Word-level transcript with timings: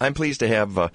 I'm 0.00 0.14
pleased 0.14 0.40
to 0.40 0.48
have 0.48 0.78
uh, 0.78 0.88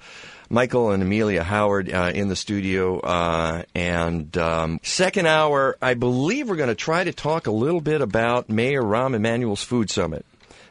Michael 0.48 0.90
and 0.90 1.02
Amelia 1.02 1.42
Howard 1.42 1.92
uh, 1.92 2.12
in 2.14 2.28
the 2.28 2.36
studio. 2.36 3.00
Uh, 3.00 3.62
and 3.74 4.36
um, 4.38 4.80
second 4.82 5.26
hour, 5.26 5.76
I 5.82 5.94
believe 5.94 6.48
we're 6.48 6.56
going 6.56 6.68
to 6.68 6.74
try 6.74 7.04
to 7.04 7.12
talk 7.12 7.46
a 7.46 7.52
little 7.52 7.80
bit 7.80 8.00
about 8.00 8.48
Mayor 8.48 8.82
Rahm 8.82 9.14
Emanuel's 9.14 9.62
Food 9.62 9.90
Summit 9.90 10.24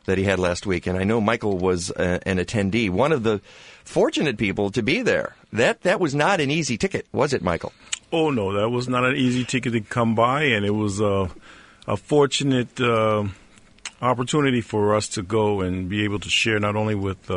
that 0.05 0.17
he 0.17 0.23
had 0.23 0.39
last 0.39 0.65
week. 0.65 0.87
And 0.87 0.97
I 0.97 1.03
know 1.03 1.21
Michael 1.21 1.57
was 1.57 1.91
uh, 1.91 2.19
an 2.25 2.37
attendee, 2.37 2.89
one 2.89 3.11
of 3.11 3.23
the 3.23 3.41
fortunate 3.83 4.37
people 4.37 4.71
to 4.71 4.81
be 4.81 5.01
there. 5.01 5.35
That 5.51 5.81
that 5.81 5.99
was 5.99 6.15
not 6.15 6.39
an 6.39 6.49
easy 6.49 6.77
ticket, 6.77 7.05
was 7.11 7.33
it, 7.33 7.43
Michael? 7.43 7.73
Oh 8.11 8.29
no, 8.29 8.53
that 8.53 8.69
was 8.69 8.87
not 8.87 9.05
an 9.05 9.15
easy 9.15 9.43
ticket 9.43 9.73
to 9.73 9.81
come 9.81 10.15
by, 10.15 10.43
and 10.43 10.65
it 10.65 10.71
was 10.71 10.99
a, 10.99 11.29
a 11.87 11.97
fortunate 11.97 12.79
uh, 12.81 13.25
opportunity 14.01 14.61
for 14.61 14.95
us 14.95 15.07
to 15.09 15.21
go 15.21 15.61
and 15.61 15.89
be 15.89 16.03
able 16.03 16.19
to 16.19 16.29
share 16.29 16.59
not 16.59 16.75
only 16.75 16.95
with 16.95 17.29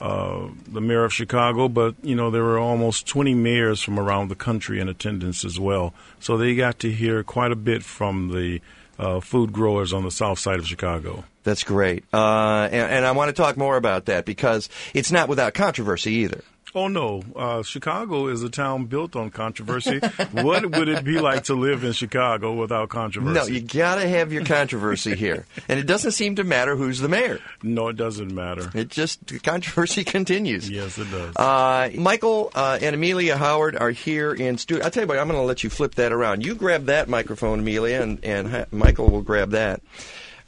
uh, 0.00 0.48
the 0.66 0.80
mayor 0.80 1.04
of 1.04 1.12
Chicago, 1.12 1.68
but 1.68 1.94
you 2.02 2.14
know 2.14 2.30
there 2.30 2.42
were 2.42 2.58
almost 2.58 3.06
20 3.06 3.34
mayors 3.34 3.82
from 3.82 3.98
around 3.98 4.28
the 4.28 4.34
country 4.34 4.80
in 4.80 4.88
attendance 4.88 5.44
as 5.44 5.60
well. 5.60 5.92
So 6.20 6.36
they 6.36 6.54
got 6.54 6.78
to 6.80 6.90
hear 6.90 7.22
quite 7.22 7.52
a 7.52 7.56
bit 7.56 7.82
from 7.82 8.28
the 8.28 8.60
uh, 8.98 9.20
food 9.20 9.52
growers 9.52 9.92
on 9.92 10.04
the 10.04 10.10
south 10.10 10.38
side 10.38 10.58
of 10.58 10.66
Chicago. 10.66 11.24
That's 11.42 11.64
great, 11.64 12.04
uh, 12.12 12.68
and, 12.70 12.92
and 12.92 13.06
I 13.06 13.12
want 13.12 13.28
to 13.28 13.32
talk 13.32 13.56
more 13.56 13.76
about 13.76 14.06
that 14.06 14.24
because 14.24 14.68
it's 14.94 15.10
not 15.10 15.28
without 15.28 15.54
controversy 15.54 16.12
either. 16.12 16.42
Oh 16.72 16.86
no, 16.86 17.22
uh, 17.34 17.62
Chicago 17.64 18.28
is 18.28 18.42
a 18.44 18.48
town 18.48 18.86
built 18.86 19.16
on 19.16 19.30
controversy. 19.30 19.98
what 20.30 20.64
would 20.70 20.88
it 20.88 21.04
be 21.04 21.18
like 21.18 21.44
to 21.44 21.54
live 21.54 21.82
in 21.82 21.92
Chicago 21.92 22.54
without 22.54 22.88
controversy? 22.90 23.34
No, 23.34 23.46
you 23.46 23.60
got 23.60 23.96
to 23.96 24.06
have 24.08 24.32
your 24.32 24.44
controversy 24.44 25.16
here, 25.16 25.46
and 25.68 25.80
it 25.80 25.86
doesn't 25.86 26.12
seem 26.12 26.36
to 26.36 26.44
matter 26.44 26.76
who's 26.76 27.00
the 27.00 27.08
mayor. 27.08 27.40
No, 27.62 27.88
it 27.88 27.96
doesn't 27.96 28.32
matter. 28.32 28.70
It 28.72 28.88
just 28.88 29.42
controversy 29.42 30.04
continues. 30.04 30.70
Yes, 30.70 30.96
it 30.98 31.10
does. 31.10 31.34
Uh, 31.36 31.90
Michael 31.96 32.52
uh, 32.54 32.78
and 32.80 32.94
Amelia 32.94 33.36
Howard 33.36 33.76
are 33.76 33.90
here 33.90 34.32
in 34.32 34.56
studio. 34.56 34.84
I'll 34.84 34.90
tell 34.92 35.02
you 35.02 35.08
what, 35.08 35.18
I'm 35.18 35.26
going 35.26 35.40
to 35.40 35.46
let 35.46 35.64
you 35.64 35.70
flip 35.70 35.96
that 35.96 36.12
around. 36.12 36.44
You 36.44 36.54
grab 36.54 36.86
that 36.86 37.08
microphone, 37.08 37.58
Amelia, 37.60 38.00
and 38.00 38.24
and 38.24 38.48
ha- 38.48 38.66
Michael 38.70 39.08
will 39.08 39.22
grab 39.22 39.50
that 39.50 39.80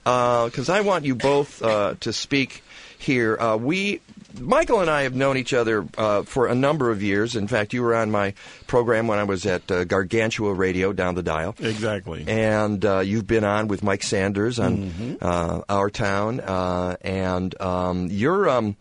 because 0.05 0.69
I 0.69 0.83
want 0.83 1.05
you 1.05 1.17
both 1.17 1.63
uh, 1.63 1.95
to 2.01 2.13
speak 2.13 2.63
here. 2.99 3.37
Uh, 3.39 3.57
we 3.57 4.01
Michael 4.41 4.81
and 4.81 4.91
I 4.91 5.03
have 5.03 5.15
known 5.15 5.37
each 5.37 5.53
other 5.53 5.87
uh, 5.97 6.23
for 6.23 6.47
a 6.47 6.55
number 6.55 6.91
of 6.91 7.03
years. 7.03 7.37
In 7.37 7.49
fact, 7.49 7.73
you 7.73 7.83
were 7.83 7.95
on 7.95 8.11
my 8.11 8.35
program 8.67 9.07
when 9.07 9.19
I 9.19 9.25
was 9.25 9.47
at 9.47 9.71
uh, 9.71 9.85
Gargantua 9.85 10.55
Radio 10.55 10.93
down 10.93 11.15
the 11.15 11.23
dial. 11.23 11.55
Exactly. 11.59 12.25
And 12.27 12.85
uh, 12.85 13.01
you've 13.01 13.27
been 13.27 13.45
on 13.45 13.69
with 13.69 13.83
Mike 13.83 14.03
Sanders 14.03 14.59
on 14.59 14.91
mm-hmm. 14.91 15.61
Our 15.69 15.91
Town, 15.91 16.41
uh, 16.41 16.97
and 17.01 17.61
um, 17.61 18.09
you're 18.11 18.49
um, 18.49 18.77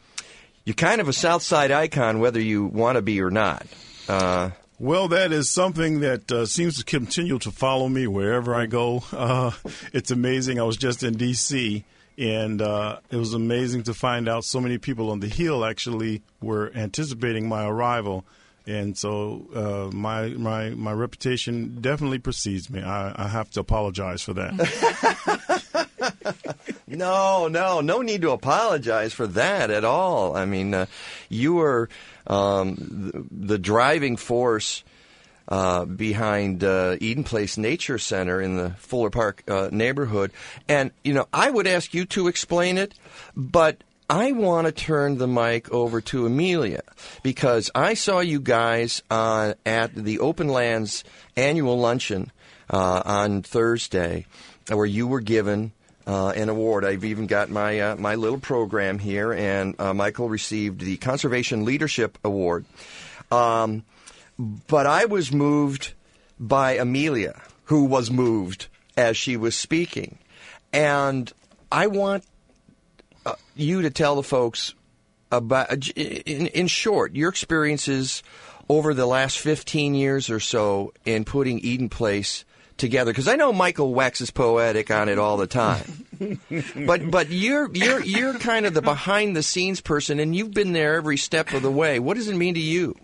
you're 0.65 0.75
kind 0.75 1.01
of 1.01 1.07
a 1.07 1.13
South 1.13 1.43
Side 1.43 1.71
icon, 1.71 2.19
whether 2.19 2.39
you 2.39 2.65
want 2.65 2.95
to 2.95 3.01
be 3.01 3.21
or 3.21 3.31
not. 3.31 3.65
Uh, 4.07 4.51
well, 4.79 5.07
that 5.09 5.31
is 5.31 5.49
something 5.49 5.99
that 5.99 6.31
uh, 6.31 6.45
seems 6.45 6.77
to 6.77 6.83
continue 6.83 7.37
to 7.39 7.51
follow 7.51 7.87
me 7.87 8.07
wherever 8.07 8.55
I 8.55 8.65
go. 8.65 9.03
Uh, 9.13 9.51
it's 9.93 10.09
amazing. 10.09 10.59
I 10.59 10.63
was 10.63 10.77
just 10.77 11.03
in 11.03 11.15
D.C 11.15 11.85
and 12.17 12.61
uh, 12.61 12.99
it 13.09 13.15
was 13.15 13.33
amazing 13.33 13.83
to 13.83 13.93
find 13.93 14.27
out 14.27 14.43
so 14.43 14.59
many 14.59 14.77
people 14.77 15.11
on 15.11 15.19
the 15.19 15.27
hill 15.27 15.65
actually 15.65 16.21
were 16.41 16.71
anticipating 16.75 17.47
my 17.47 17.65
arrival. 17.65 18.25
And 18.67 18.95
so 18.95 19.47
uh, 19.55 19.95
my 19.95 20.27
my 20.29 20.69
my 20.69 20.93
reputation 20.93 21.81
definitely 21.81 22.19
precedes 22.19 22.69
me. 22.69 22.81
I, 22.81 23.25
I 23.25 23.27
have 23.27 23.49
to 23.51 23.59
apologize 23.59 24.21
for 24.21 24.33
that. 24.33 25.87
no, 26.87 27.47
no, 27.47 27.81
no 27.81 28.01
need 28.01 28.21
to 28.21 28.31
apologize 28.31 29.13
for 29.13 29.25
that 29.27 29.71
at 29.71 29.83
all. 29.83 30.35
I 30.35 30.45
mean, 30.45 30.75
uh, 30.75 30.85
you 31.27 31.55
were 31.55 31.89
um, 32.27 32.75
the, 32.75 33.25
the 33.47 33.57
driving 33.57 34.15
force 34.15 34.83
uh, 35.51 35.83
behind 35.83 36.63
uh, 36.63 36.95
Eden 37.01 37.25
Place 37.25 37.57
Nature 37.57 37.99
Center 37.99 38.41
in 38.41 38.55
the 38.55 38.69
Fuller 38.71 39.09
Park 39.09 39.43
uh, 39.49 39.67
neighborhood. 39.71 40.31
And, 40.69 40.91
you 41.03 41.13
know, 41.13 41.27
I 41.33 41.51
would 41.51 41.67
ask 41.67 41.93
you 41.93 42.05
to 42.05 42.29
explain 42.29 42.77
it, 42.77 42.93
but 43.35 43.83
I 44.09 44.31
want 44.31 44.67
to 44.67 44.71
turn 44.71 45.17
the 45.17 45.27
mic 45.27 45.69
over 45.69 45.99
to 46.01 46.25
Amelia 46.25 46.83
because 47.21 47.69
I 47.75 47.95
saw 47.95 48.21
you 48.21 48.39
guys 48.39 49.03
uh, 49.11 49.55
at 49.65 49.93
the 49.93 50.19
Openlands 50.19 51.03
annual 51.35 51.77
luncheon 51.77 52.31
uh, 52.69 53.01
on 53.03 53.41
Thursday 53.41 54.25
where 54.69 54.85
you 54.85 55.05
were 55.05 55.19
given 55.19 55.73
uh, 56.07 56.29
an 56.29 56.47
award. 56.47 56.85
I've 56.85 57.03
even 57.03 57.27
got 57.27 57.49
my 57.49 57.79
uh, 57.79 57.95
my 57.97 58.15
little 58.15 58.39
program 58.39 58.99
here, 58.99 59.33
and 59.33 59.79
uh, 59.79 59.93
Michael 59.93 60.29
received 60.29 60.79
the 60.79 60.97
Conservation 60.97 61.65
Leadership 61.65 62.17
Award. 62.23 62.65
Um, 63.31 63.83
but 64.41 64.87
I 64.87 65.05
was 65.05 65.31
moved 65.31 65.93
by 66.39 66.73
Amelia, 66.73 67.39
who 67.65 67.85
was 67.85 68.09
moved 68.09 68.67
as 68.97 69.15
she 69.15 69.37
was 69.37 69.55
speaking. 69.55 70.17
And 70.73 71.31
I 71.71 71.87
want 71.87 72.23
uh, 73.25 73.35
you 73.55 73.83
to 73.83 73.91
tell 73.91 74.15
the 74.15 74.23
folks 74.23 74.73
about, 75.31 75.87
in, 75.89 76.47
in 76.47 76.67
short, 76.67 77.15
your 77.15 77.29
experiences 77.29 78.23
over 78.67 78.93
the 78.93 79.05
last 79.05 79.37
15 79.37 79.93
years 79.93 80.29
or 80.29 80.39
so 80.39 80.93
in 81.05 81.23
putting 81.23 81.59
Eden 81.59 81.89
Place 81.89 82.43
together 82.77 83.11
because 83.11 83.27
I 83.27 83.35
know 83.35 83.53
Michael 83.53 83.93
waxes 83.93 84.31
poetic 84.31 84.89
on 84.89 85.07
it 85.07 85.19
all 85.19 85.37
the 85.37 85.45
time. 85.45 86.07
but 86.87 87.11
but 87.11 87.29
you're 87.29 87.69
you're 87.73 88.01
you're 88.01 88.33
kind 88.39 88.65
of 88.65 88.73
the 88.73 88.81
behind 88.81 89.35
the 89.35 89.43
scenes 89.43 89.81
person 89.81 90.19
and 90.19 90.35
you've 90.35 90.53
been 90.53 90.73
there 90.73 90.95
every 90.95 91.17
step 91.17 91.53
of 91.53 91.61
the 91.61 91.71
way. 91.71 91.99
What 91.99 92.17
does 92.17 92.27
it 92.27 92.35
mean 92.35 92.55
to 92.55 92.59
you? 92.59 92.95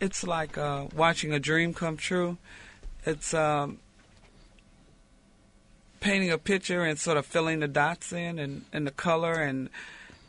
It's 0.00 0.24
like 0.24 0.56
uh, 0.58 0.86
watching 0.94 1.32
a 1.32 1.38
dream 1.38 1.74
come 1.74 1.96
true. 1.96 2.38
It's 3.04 3.32
um, 3.34 3.78
painting 6.00 6.30
a 6.30 6.38
picture 6.38 6.82
and 6.82 6.98
sort 6.98 7.16
of 7.16 7.26
filling 7.26 7.60
the 7.60 7.68
dots 7.68 8.12
in 8.12 8.38
and, 8.38 8.64
and 8.72 8.86
the 8.86 8.90
color 8.90 9.34
and 9.34 9.68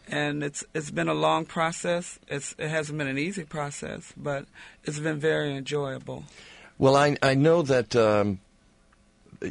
and 0.07 0.43
it's 0.43 0.63
it's 0.73 0.91
been 0.91 1.07
a 1.07 1.13
long 1.13 1.45
process. 1.45 2.19
It's 2.27 2.53
it 2.57 2.69
hasn't 2.69 2.97
been 2.97 3.07
an 3.07 3.17
easy 3.17 3.43
process, 3.43 4.13
but 4.17 4.45
it's 4.83 4.99
been 4.99 5.19
very 5.19 5.55
enjoyable. 5.55 6.25
Well, 6.77 6.95
I 6.95 7.17
I 7.23 7.35
know 7.35 7.61
that. 7.63 7.95
Um, 7.95 8.39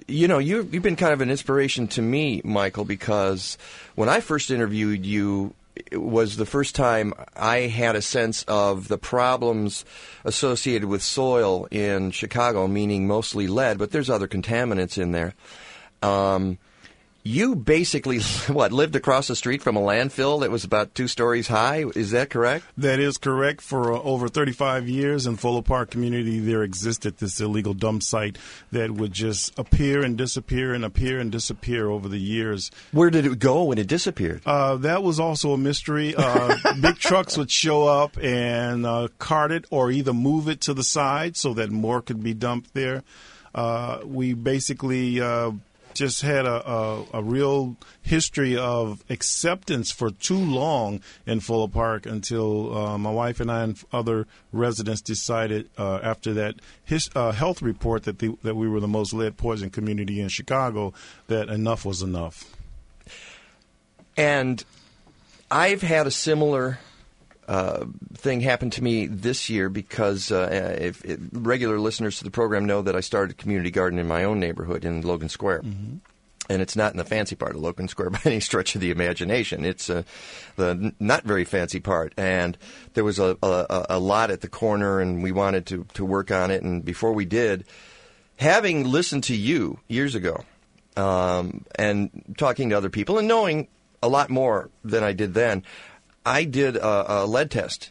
you 0.06 0.28
know, 0.28 0.38
you, 0.38 0.68
you've 0.70 0.84
been 0.84 0.94
kind 0.94 1.12
of 1.12 1.20
an 1.20 1.32
inspiration 1.32 1.88
to 1.88 2.00
me, 2.00 2.40
Michael, 2.44 2.84
because 2.84 3.58
when 3.96 4.08
I 4.08 4.20
first 4.20 4.52
interviewed 4.52 5.04
you, 5.04 5.52
was 5.92 6.36
the 6.36 6.46
first 6.46 6.74
time 6.74 7.14
I 7.36 7.60
had 7.60 7.96
a 7.96 8.02
sense 8.02 8.42
of 8.44 8.88
the 8.88 8.98
problems 8.98 9.84
associated 10.24 10.88
with 10.88 11.02
soil 11.02 11.66
in 11.70 12.10
Chicago, 12.10 12.66
meaning 12.66 13.06
mostly 13.06 13.46
lead, 13.46 13.78
but 13.78 13.90
there's 13.90 14.10
other 14.10 14.28
contaminants 14.28 14.98
in 14.98 15.12
there. 15.12 15.34
Um, 16.02 16.58
you 17.22 17.54
basically 17.54 18.20
what 18.48 18.72
lived 18.72 18.96
across 18.96 19.28
the 19.28 19.36
street 19.36 19.62
from 19.62 19.76
a 19.76 19.80
landfill 19.80 20.40
that 20.40 20.50
was 20.50 20.64
about 20.64 20.94
two 20.94 21.08
stories 21.08 21.48
high. 21.48 21.84
Is 21.94 22.10
that 22.12 22.30
correct? 22.30 22.64
That 22.76 22.98
is 22.98 23.18
correct. 23.18 23.60
For 23.60 23.92
uh, 23.92 24.00
over 24.00 24.28
35 24.28 24.88
years 24.88 25.26
in 25.26 25.36
Fuller 25.36 25.62
Park 25.62 25.90
community, 25.90 26.38
there 26.38 26.62
existed 26.62 27.18
this 27.18 27.40
illegal 27.40 27.74
dump 27.74 28.02
site 28.02 28.38
that 28.72 28.90
would 28.90 29.12
just 29.12 29.58
appear 29.58 30.02
and 30.02 30.16
disappear 30.16 30.74
and 30.74 30.84
appear 30.84 31.18
and 31.18 31.30
disappear 31.30 31.88
over 31.88 32.08
the 32.08 32.20
years. 32.20 32.70
Where 32.92 33.10
did 33.10 33.26
it 33.26 33.38
go 33.38 33.64
when 33.64 33.78
it 33.78 33.86
disappeared? 33.86 34.42
Uh, 34.46 34.76
that 34.76 35.02
was 35.02 35.20
also 35.20 35.52
a 35.52 35.58
mystery. 35.58 36.14
Uh, 36.16 36.56
big 36.80 36.98
trucks 36.98 37.36
would 37.36 37.50
show 37.50 37.86
up 37.86 38.16
and 38.22 38.86
uh, 38.86 39.08
cart 39.18 39.52
it 39.52 39.66
or 39.70 39.90
either 39.90 40.12
move 40.12 40.48
it 40.48 40.60
to 40.62 40.74
the 40.74 40.84
side 40.84 41.36
so 41.36 41.54
that 41.54 41.70
more 41.70 42.00
could 42.00 42.22
be 42.22 42.34
dumped 42.34 42.74
there. 42.74 43.02
Uh, 43.54 44.00
we 44.04 44.32
basically 44.32 45.20
uh, 45.20 45.50
just 45.94 46.22
had 46.22 46.46
a, 46.46 46.70
a, 46.70 47.04
a, 47.14 47.22
real 47.22 47.76
history 48.02 48.56
of 48.56 49.04
acceptance 49.10 49.90
for 49.90 50.10
too 50.10 50.38
long 50.38 51.00
in 51.26 51.40
Fuller 51.40 51.68
Park 51.68 52.06
until 52.06 52.76
uh, 52.76 52.98
my 52.98 53.10
wife 53.10 53.40
and 53.40 53.50
I 53.50 53.62
and 53.62 53.82
other 53.92 54.26
residents 54.52 55.00
decided 55.00 55.68
uh, 55.78 56.00
after 56.02 56.34
that 56.34 56.56
his, 56.84 57.10
uh, 57.14 57.32
health 57.32 57.62
report 57.62 58.04
that 58.04 58.18
the, 58.18 58.36
that 58.42 58.56
we 58.56 58.68
were 58.68 58.80
the 58.80 58.88
most 58.88 59.12
lead 59.12 59.36
poison 59.36 59.70
community 59.70 60.20
in 60.20 60.28
Chicago 60.28 60.92
that 61.26 61.48
enough 61.48 61.84
was 61.84 62.02
enough. 62.02 62.56
And 64.16 64.64
I've 65.50 65.82
had 65.82 66.06
a 66.06 66.10
similar 66.10 66.78
uh, 67.48 67.84
thing 68.14 68.40
happened 68.40 68.72
to 68.74 68.82
me 68.82 69.06
this 69.06 69.50
year 69.50 69.68
because 69.68 70.30
uh, 70.30 70.76
if, 70.80 71.04
if, 71.04 71.18
regular 71.32 71.78
listeners 71.80 72.18
to 72.18 72.24
the 72.24 72.30
program 72.30 72.64
know 72.64 72.82
that 72.82 72.94
I 72.94 73.00
started 73.00 73.32
a 73.32 73.34
community 73.34 73.70
garden 73.70 73.98
in 73.98 74.06
my 74.06 74.24
own 74.24 74.38
neighborhood 74.38 74.84
in 74.84 75.02
Logan 75.02 75.28
Square. 75.28 75.62
Mm-hmm. 75.62 75.96
And 76.48 76.62
it's 76.62 76.74
not 76.74 76.92
in 76.92 76.98
the 76.98 77.04
fancy 77.04 77.36
part 77.36 77.54
of 77.54 77.60
Logan 77.60 77.88
Square 77.88 78.10
by 78.10 78.20
any 78.24 78.40
stretch 78.40 78.74
of 78.74 78.80
the 78.80 78.90
imagination. 78.90 79.64
It's 79.64 79.90
uh, 79.90 80.02
the 80.56 80.94
not 80.98 81.24
very 81.24 81.44
fancy 81.44 81.80
part. 81.80 82.12
And 82.16 82.56
there 82.94 83.04
was 83.04 83.18
a, 83.18 83.36
a, 83.42 83.86
a 83.90 83.98
lot 83.98 84.30
at 84.30 84.40
the 84.40 84.48
corner, 84.48 85.00
and 85.00 85.22
we 85.22 85.32
wanted 85.32 85.66
to, 85.66 85.86
to 85.94 86.04
work 86.04 86.30
on 86.30 86.50
it. 86.50 86.62
And 86.62 86.84
before 86.84 87.12
we 87.12 87.24
did, 87.24 87.64
having 88.36 88.84
listened 88.84 89.24
to 89.24 89.36
you 89.36 89.78
years 89.88 90.14
ago 90.14 90.44
um, 90.96 91.64
and 91.74 92.34
talking 92.36 92.70
to 92.70 92.76
other 92.76 92.90
people 92.90 93.18
and 93.18 93.28
knowing 93.28 93.68
a 94.02 94.08
lot 94.08 94.30
more 94.30 94.70
than 94.84 95.04
I 95.04 95.12
did 95.12 95.34
then. 95.34 95.62
I 96.24 96.44
did 96.44 96.76
a, 96.76 97.22
a 97.22 97.26
lead 97.26 97.50
test 97.50 97.90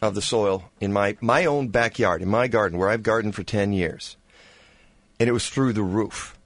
of 0.00 0.14
the 0.14 0.22
soil 0.22 0.70
in 0.80 0.92
my, 0.92 1.16
my 1.20 1.46
own 1.46 1.68
backyard, 1.68 2.22
in 2.22 2.28
my 2.28 2.48
garden, 2.48 2.78
where 2.78 2.88
I've 2.88 3.02
gardened 3.02 3.34
for 3.34 3.42
10 3.42 3.72
years. 3.72 4.16
And 5.18 5.28
it 5.28 5.32
was 5.32 5.48
through 5.48 5.72
the 5.72 5.82
roof. 5.82 6.38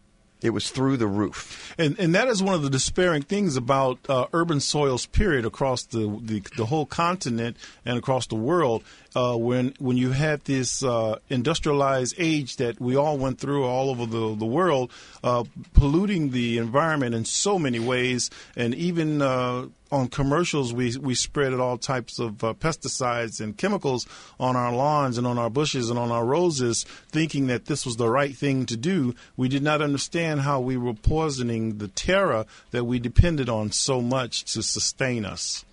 It 0.43 0.50
was 0.50 0.70
through 0.70 0.96
the 0.96 1.06
roof. 1.06 1.73
And 1.79 1.99
and 2.00 2.14
that 2.14 2.26
is 2.26 2.43
one 2.43 2.55
of 2.55 2.62
the 2.62 2.70
despairing 2.70 3.23
things 3.23 3.56
about 3.56 3.99
uh, 4.08 4.26
urban 4.32 4.58
soils. 4.58 5.06
Period 5.06 5.44
across 5.44 5.84
the, 5.84 6.19
the, 6.20 6.43
the 6.56 6.67
whole 6.67 6.84
continent 6.84 7.56
and 7.85 7.96
across 7.96 8.26
the 8.26 8.35
world. 8.35 8.82
Uh, 9.14 9.37
when 9.37 9.75
when 9.78 9.96
you 9.96 10.11
had 10.11 10.40
this 10.43 10.82
uh, 10.82 11.19
industrialized 11.28 12.17
age 12.19 12.56
that 12.56 12.81
we 12.81 12.96
all 12.96 13.19
went 13.19 13.38
through 13.38 13.64
all 13.64 13.90
over 13.90 14.05
the 14.05 14.35
the 14.35 14.46
world, 14.46 14.90
uh, 15.23 15.44
polluting 15.75 16.31
the 16.31 16.58
environment 16.58 17.14
in 17.14 17.25
so 17.25 17.58
many 17.58 17.78
ways, 17.78 18.28
and 18.56 18.75
even 18.75 19.23
uh, 19.23 19.67
on 19.93 20.09
commercials, 20.09 20.73
we 20.73 20.97
we 20.97 21.15
spread 21.15 21.53
all 21.53 21.77
types 21.77 22.19
of 22.19 22.43
uh, 22.43 22.55
pesticides 22.55 23.41
and 23.41 23.56
chemicals 23.56 24.06
on 24.41 24.56
our 24.56 24.73
lawns 24.75 25.19
and 25.19 25.27
on 25.27 25.39
our 25.39 25.50
bushes 25.50 25.91
and 25.91 25.99
on 25.99 26.11
our 26.11 26.25
roses, 26.25 26.85
thinking 27.11 27.47
that 27.49 27.67
this 27.67 27.85
was 27.85 27.97
the 27.97 28.09
right 28.09 28.35
thing 28.35 28.65
to 28.67 28.77
do. 28.77 29.15
We 29.37 29.49
did 29.49 29.62
not 29.62 29.83
understand 29.83 30.41
how 30.41 30.61
we 30.61 30.79
were 30.79 30.94
poisoning 30.94 31.79
the 31.79 31.89
terra 31.89 32.47
that 32.71 32.85
we 32.85 32.99
depended 32.99 33.49
on 33.50 33.71
so 33.71 34.00
much 34.00 34.44
to 34.55 34.62
sustain 34.62 35.27
us. 35.27 35.65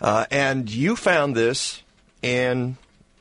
Uh, 0.00 0.26
and 0.30 0.68
you 0.70 0.96
found 0.96 1.36
this 1.36 1.82
in 2.20 2.76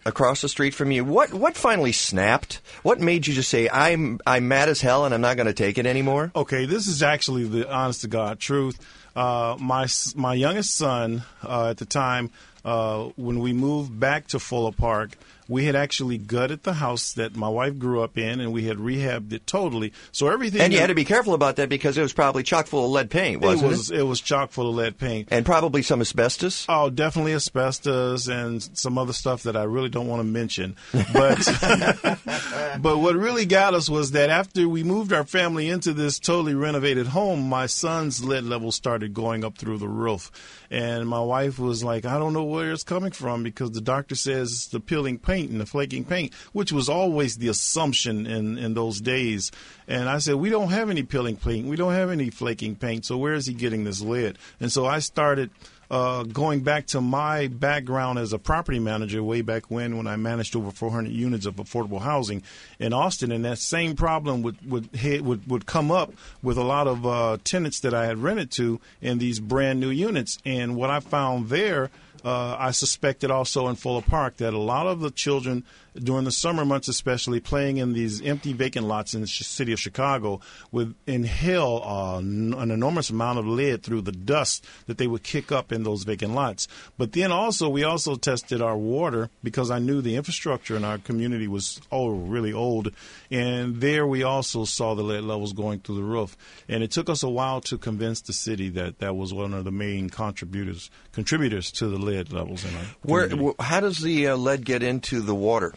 across 0.08 0.42
the 0.42 0.50
street 0.50 0.74
from 0.74 0.90
you. 0.90 1.04
What 1.04 1.34
what 1.34 1.56
finally 1.56 1.92
snapped? 1.92 2.62
What 2.82 3.00
made 3.00 3.28
you 3.28 3.34
just 3.34 3.50
say 3.50 3.70
I'm 3.70 4.20
I'm 4.26 4.48
mad 4.48 4.70
as 4.70 4.82
hell 4.82 5.06
and 5.06 5.14
I'm 5.14 5.22
not 5.22 5.36
going 5.36 5.48
to 5.48 5.54
take 5.54 5.78
it 5.78 5.86
anymore? 5.86 6.32
Okay, 6.36 6.66
this 6.66 6.88
is 6.88 7.04
actually 7.04 7.44
the 7.44 7.72
honest 7.72 8.02
to 8.02 8.08
God 8.08 8.40
truth. 8.40 8.80
Uh, 9.18 9.58
my 9.60 9.88
my 10.16 10.36
youngest 10.36 10.76
son 10.76 11.24
uh, 11.44 11.70
at 11.72 11.78
the 11.78 11.86
time, 11.86 12.30
uh, 12.64 13.06
when 13.16 13.40
we 13.40 13.52
moved 13.52 14.00
back 14.00 14.28
to 14.28 14.38
Fuller 14.38 14.72
Park, 14.72 15.18
we 15.48 15.66
had 15.66 15.76
actually 15.76 16.18
gutted 16.18 16.64
the 16.64 16.74
house 16.74 17.14
that 17.14 17.36
my 17.36 17.48
wife 17.48 17.78
grew 17.78 18.02
up 18.02 18.18
in, 18.18 18.40
and 18.40 18.52
we 18.52 18.66
had 18.66 18.78
rehabbed 18.78 19.32
it 19.32 19.48
totally. 19.48 19.94
So 20.12 20.28
everything. 20.28 20.62
And 20.62 20.74
you 20.74 20.80
had 20.80 20.88
to 20.88 20.96
be 20.96 21.06
careful 21.06 21.34
about 21.34 21.56
that 21.56 21.70
because 21.70 21.98
it 21.98 22.02
was 22.02 22.14
probably 22.14 22.44
chock 22.44 22.68
full 22.68 22.86
of 22.86 22.92
lead 22.92 23.10
paint, 23.10 23.42
wasn't 23.42 23.64
it? 23.64 23.68
Was, 23.68 23.92
it? 23.92 24.00
it 24.00 24.04
was 24.04 24.20
chock 24.20 24.52
full 24.52 24.70
of 24.70 24.76
lead 24.76 24.98
paint, 24.98 25.30
and 25.32 25.46
probably 25.46 25.82
some 25.82 26.02
asbestos. 26.02 26.66
Oh, 26.68 26.90
definitely 26.90 27.34
asbestos 27.34 28.28
and 28.28 28.62
some 28.78 28.98
other 28.98 29.14
stuff 29.14 29.44
that 29.44 29.56
I 29.56 29.64
really 29.64 29.90
don't 29.90 30.08
want 30.08 30.20
to 30.20 30.28
mention. 30.28 30.76
But 31.14 31.38
but 32.82 32.98
what 32.98 33.16
really 33.16 33.46
got 33.46 33.74
us 33.74 33.90
was 33.90 34.12
that 34.12 34.30
after 34.30 34.68
we 34.68 34.84
moved 34.84 35.14
our 35.14 35.24
family 35.24 35.70
into 35.70 35.94
this 35.94 36.20
totally 36.20 36.56
renovated 36.56 37.08
home, 37.08 37.48
my 37.48 37.68
son's 37.68 38.24
lead 38.24 38.44
level 38.44 38.72
started 38.72 39.14
going 39.14 39.46
up 39.46 39.58
through 39.58 39.78
the 39.78 39.88
roof, 39.88 40.32
and 40.70 41.08
my 41.08 41.22
wife 41.22 41.58
was 41.58 41.84
like, 41.84 42.06
"I 42.06 42.20
don't 42.20 42.34
know 42.34 42.44
where 42.44 42.72
it's 42.72 42.84
coming 42.84 43.12
from 43.12 43.44
because 43.44 43.72
the 43.72 43.82
doctor 43.82 44.16
says 44.16 44.68
the 44.68 44.80
peeling 44.80 45.18
paint." 45.18 45.37
Paint 45.38 45.52
and 45.52 45.62
the 45.62 45.66
flaking 45.66 46.04
paint, 46.04 46.34
which 46.54 46.72
was 46.72 46.90
always 46.90 47.38
the 47.38 47.48
assumption 47.48 48.26
in, 48.26 48.58
in 48.58 48.74
those 48.74 49.00
days. 49.00 49.52
And 49.88 50.10
I 50.10 50.18
said, 50.18 50.36
we 50.36 50.50
don't 50.50 50.70
have 50.70 50.90
any 50.90 51.04
peeling 51.04 51.36
paint. 51.36 51.68
We 51.68 51.76
don't 51.76 51.94
have 51.94 52.10
any 52.10 52.30
flaking 52.30 52.76
paint. 52.76 53.06
So 53.06 53.18
where 53.18 53.34
is 53.34 53.46
he 53.46 53.54
getting 53.54 53.84
this 53.84 54.02
lead? 54.02 54.38
And 54.60 54.72
so 54.72 54.86
I 54.86 55.00
started 55.00 55.52
uh, 55.90 56.24
going 56.24 56.62
back 56.62 56.88
to 56.88 57.00
my 57.00 57.48
background 57.48 58.20
as 58.20 58.34
a 58.34 58.40
property 58.40 58.80
manager 58.80 59.24
way 59.24 59.42
back 59.42 59.70
when, 59.70 59.96
when 59.96 60.08
I 60.08 60.16
managed 60.18 60.56
over 60.56 60.72
400 60.72 61.12
units 61.12 61.46
of 61.46 61.56
affordable 61.56 62.02
housing 62.02 62.44
in 62.80 62.92
Austin, 62.92 63.32
and 63.32 63.46
that 63.46 63.60
same 63.60 63.96
problem 63.96 64.42
would 64.42 64.58
would 64.70 64.90
would, 65.22 65.48
would 65.48 65.66
come 65.66 65.90
up 65.90 66.12
with 66.44 66.58
a 66.58 66.64
lot 66.64 66.88
of 66.88 67.06
uh, 67.06 67.38
tenants 67.46 67.80
that 67.82 67.94
I 67.94 68.06
had 68.06 68.18
rented 68.18 68.52
to 68.52 68.82
in 69.02 69.20
these 69.20 69.40
brand 69.40 69.80
new 69.80 69.90
units. 69.90 70.40
And 70.44 70.76
what 70.76 70.90
I 70.90 71.00
found 71.00 71.48
there 71.48 71.90
uh, 72.24 72.56
I 72.60 72.72
suspected 72.72 73.32
also 73.32 73.68
in 73.68 73.76
Fuller 73.76 74.02
Park 74.02 74.38
that 74.38 74.54
a 74.54 74.58
lot 74.58 74.88
of 74.88 75.00
the 75.00 75.12
children 75.12 75.64
during 76.04 76.26
the 76.26 76.32
summer 76.32 76.66
months, 76.66 76.88
especially 76.88 77.40
playing 77.40 77.78
in 77.78 77.94
these 77.94 78.22
empty 78.22 78.54
vacant 78.54 78.88
lots 78.88 79.14
in 79.14 79.22
the 79.22 79.28
city 79.28 79.74
of 79.74 79.80
Chicago, 79.80 80.40
would 80.72 80.96
inhale 81.06 81.82
uh, 81.84 82.18
an 82.18 82.72
enormous 82.72 83.10
amount 83.10 83.40
of 83.40 83.48
lead 83.48 83.84
through 83.84 84.02
the 84.02 84.12
dust 84.12 84.66
that 84.86 84.98
they 84.98 85.08
would 85.08 85.24
kick 85.24 85.52
up 85.52 85.72
in 85.72 85.84
those 85.84 86.04
vacant 86.04 86.34
lots. 86.34 86.68
But 86.98 87.14
then 87.14 87.32
also, 87.32 87.70
we 87.70 87.84
also 87.84 88.16
tested 88.16 88.62
our 88.62 88.78
water 88.78 89.30
because 89.44 89.72
I 89.72 89.80
knew 89.80 90.02
the 90.02 90.16
infrastructure 90.16 90.76
in 90.76 90.84
our 90.84 90.98
community 90.98 91.48
was 91.48 91.82
oh 91.92 92.10
really 92.10 92.54
old, 92.54 92.92
and 93.32 93.82
there 93.82 94.06
we 94.06 94.24
also 94.24 94.66
saw 94.66 94.96
the 94.96 95.04
lead 95.04 95.24
levels 95.24 95.54
going 95.54 95.80
through 95.80 95.96
the 95.96 96.04
roof. 96.04 96.38
And 96.70 96.84
it 96.84 96.92
took 96.92 97.10
us 97.10 97.24
a 97.24 97.30
while 97.30 97.62
to 97.62 97.78
convince 97.78 98.22
the 98.22 98.34
city 98.34 98.70
that 98.70 99.00
that 99.00 99.16
was 99.16 99.34
one 99.34 99.54
of 99.54 99.64
the 99.64 99.72
main 99.72 100.10
contributors 100.10 100.90
contributors 101.12 101.72
to 101.72 101.88
the 101.88 101.98
lead 101.98 102.32
levels 102.32 102.64
in 102.64 102.76
our. 102.76 102.84
Where, 103.02 103.54
how 103.60 103.80
does 103.80 104.00
the 104.00 104.28
uh, 104.28 104.38
lead 104.38 104.66
get 104.66 104.84
into 104.84 105.22
the 105.22 105.36
water? 105.36 105.74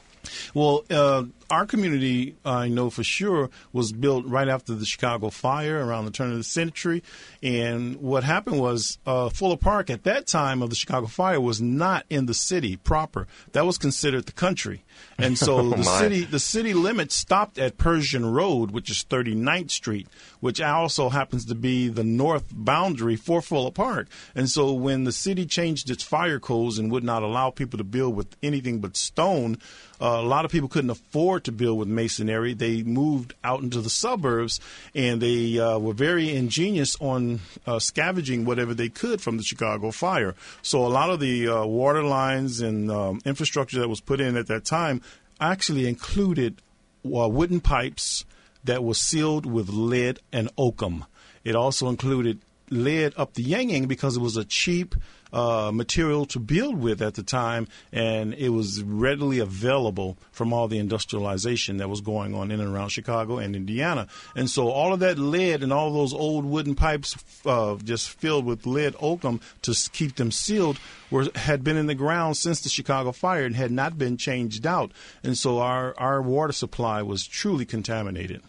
Well, 0.54 0.84
uh, 0.90 1.24
our 1.50 1.66
community, 1.66 2.36
I 2.44 2.68
know 2.68 2.90
for 2.90 3.02
sure, 3.02 3.50
was 3.72 3.92
built 3.92 4.24
right 4.26 4.48
after 4.48 4.74
the 4.74 4.86
Chicago 4.86 5.30
fire 5.30 5.84
around 5.84 6.04
the 6.04 6.10
turn 6.10 6.30
of 6.30 6.38
the 6.38 6.44
century. 6.44 7.02
And 7.42 7.96
what 7.96 8.24
happened 8.24 8.60
was 8.60 8.98
uh, 9.06 9.28
Fuller 9.30 9.56
Park 9.56 9.90
at 9.90 10.04
that 10.04 10.26
time 10.26 10.62
of 10.62 10.70
the 10.70 10.76
Chicago 10.76 11.06
fire 11.06 11.40
was 11.40 11.60
not 11.60 12.06
in 12.08 12.26
the 12.26 12.34
city 12.34 12.76
proper. 12.76 13.26
That 13.52 13.66
was 13.66 13.78
considered 13.78 14.26
the 14.26 14.32
country. 14.32 14.84
And 15.18 15.36
so 15.36 15.58
oh, 15.58 15.70
the 15.70 15.82
city 15.82 16.24
the 16.24 16.38
city 16.38 16.74
limit 16.74 17.12
stopped 17.12 17.58
at 17.58 17.78
Pershing 17.78 18.26
Road, 18.26 18.70
which 18.70 18.90
is 18.90 19.04
39th 19.08 19.70
Street, 19.70 20.08
which 20.40 20.60
also 20.60 21.08
happens 21.08 21.44
to 21.46 21.54
be 21.54 21.88
the 21.88 22.04
north 22.04 22.44
boundary 22.52 23.16
for 23.16 23.42
Fuller 23.42 23.70
Park. 23.70 24.08
And 24.34 24.48
so 24.48 24.72
when 24.72 25.04
the 25.04 25.12
city 25.12 25.46
changed 25.46 25.90
its 25.90 26.02
fire 26.02 26.38
codes 26.38 26.78
and 26.78 26.90
would 26.92 27.04
not 27.04 27.22
allow 27.22 27.50
people 27.50 27.78
to 27.78 27.84
build 27.84 28.14
with 28.14 28.36
anything 28.42 28.80
but 28.80 28.96
stone, 28.96 29.58
uh, 30.00 30.18
a 30.18 30.22
lot 30.22 30.44
of 30.44 30.50
people 30.50 30.68
couldn't 30.68 30.90
afford 30.90 31.39
to 31.44 31.52
build 31.52 31.78
with 31.78 31.88
masonry. 31.88 32.54
They 32.54 32.82
moved 32.82 33.34
out 33.42 33.62
into 33.62 33.80
the 33.80 33.90
suburbs 33.90 34.60
and 34.94 35.20
they 35.20 35.58
uh, 35.58 35.78
were 35.78 35.92
very 35.92 36.34
ingenious 36.34 36.96
on 37.00 37.40
uh, 37.66 37.78
scavenging 37.78 38.44
whatever 38.44 38.74
they 38.74 38.88
could 38.88 39.20
from 39.20 39.36
the 39.36 39.42
Chicago 39.42 39.90
fire. 39.90 40.34
So 40.62 40.86
a 40.86 40.88
lot 40.88 41.10
of 41.10 41.20
the 41.20 41.48
uh, 41.48 41.64
water 41.66 42.02
lines 42.02 42.60
and 42.60 42.90
um, 42.90 43.20
infrastructure 43.24 43.80
that 43.80 43.88
was 43.88 44.00
put 44.00 44.20
in 44.20 44.36
at 44.36 44.46
that 44.48 44.64
time 44.64 45.02
actually 45.40 45.88
included 45.88 46.60
uh, 47.04 47.28
wooden 47.28 47.60
pipes 47.60 48.24
that 48.64 48.84
were 48.84 48.94
sealed 48.94 49.46
with 49.46 49.68
lead 49.70 50.20
and 50.32 50.50
oakum. 50.56 51.06
It 51.44 51.56
also 51.56 51.88
included 51.88 52.40
lead 52.70 53.12
up 53.16 53.34
the 53.34 53.42
Yang 53.42 53.86
because 53.86 54.16
it 54.16 54.20
was 54.20 54.36
a 54.36 54.44
cheap 54.44 54.94
uh, 55.32 55.70
material 55.72 56.26
to 56.26 56.40
build 56.40 56.80
with 56.80 57.00
at 57.00 57.14
the 57.14 57.22
time, 57.22 57.68
and 57.92 58.34
it 58.34 58.48
was 58.50 58.82
readily 58.82 59.38
available 59.38 60.16
from 60.32 60.52
all 60.52 60.68
the 60.68 60.78
industrialization 60.78 61.76
that 61.76 61.88
was 61.88 62.00
going 62.00 62.34
on 62.34 62.50
in 62.50 62.60
and 62.60 62.74
around 62.74 62.88
Chicago 62.88 63.38
and 63.38 63.54
Indiana. 63.54 64.08
And 64.34 64.50
so 64.50 64.68
all 64.68 64.92
of 64.92 65.00
that 65.00 65.18
lead 65.18 65.62
and 65.62 65.72
all 65.72 65.92
those 65.92 66.12
old 66.12 66.44
wooden 66.44 66.74
pipes 66.74 67.16
uh, 67.46 67.76
just 67.76 68.10
filled 68.10 68.44
with 68.44 68.66
lead 68.66 68.94
oakum 69.00 69.40
to 69.62 69.74
keep 69.92 70.16
them 70.16 70.30
sealed 70.30 70.78
were 71.10 71.28
had 71.34 71.62
been 71.62 71.76
in 71.76 71.86
the 71.86 71.94
ground 71.94 72.36
since 72.36 72.60
the 72.60 72.68
Chicago 72.68 73.12
fire 73.12 73.44
and 73.44 73.56
had 73.56 73.70
not 73.70 73.98
been 73.98 74.16
changed 74.16 74.66
out. 74.66 74.92
And 75.22 75.36
so 75.36 75.58
our, 75.60 75.94
our 75.98 76.22
water 76.22 76.52
supply 76.52 77.02
was 77.02 77.26
truly 77.26 77.64
contaminated. 77.64 78.42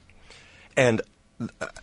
And 0.76 1.02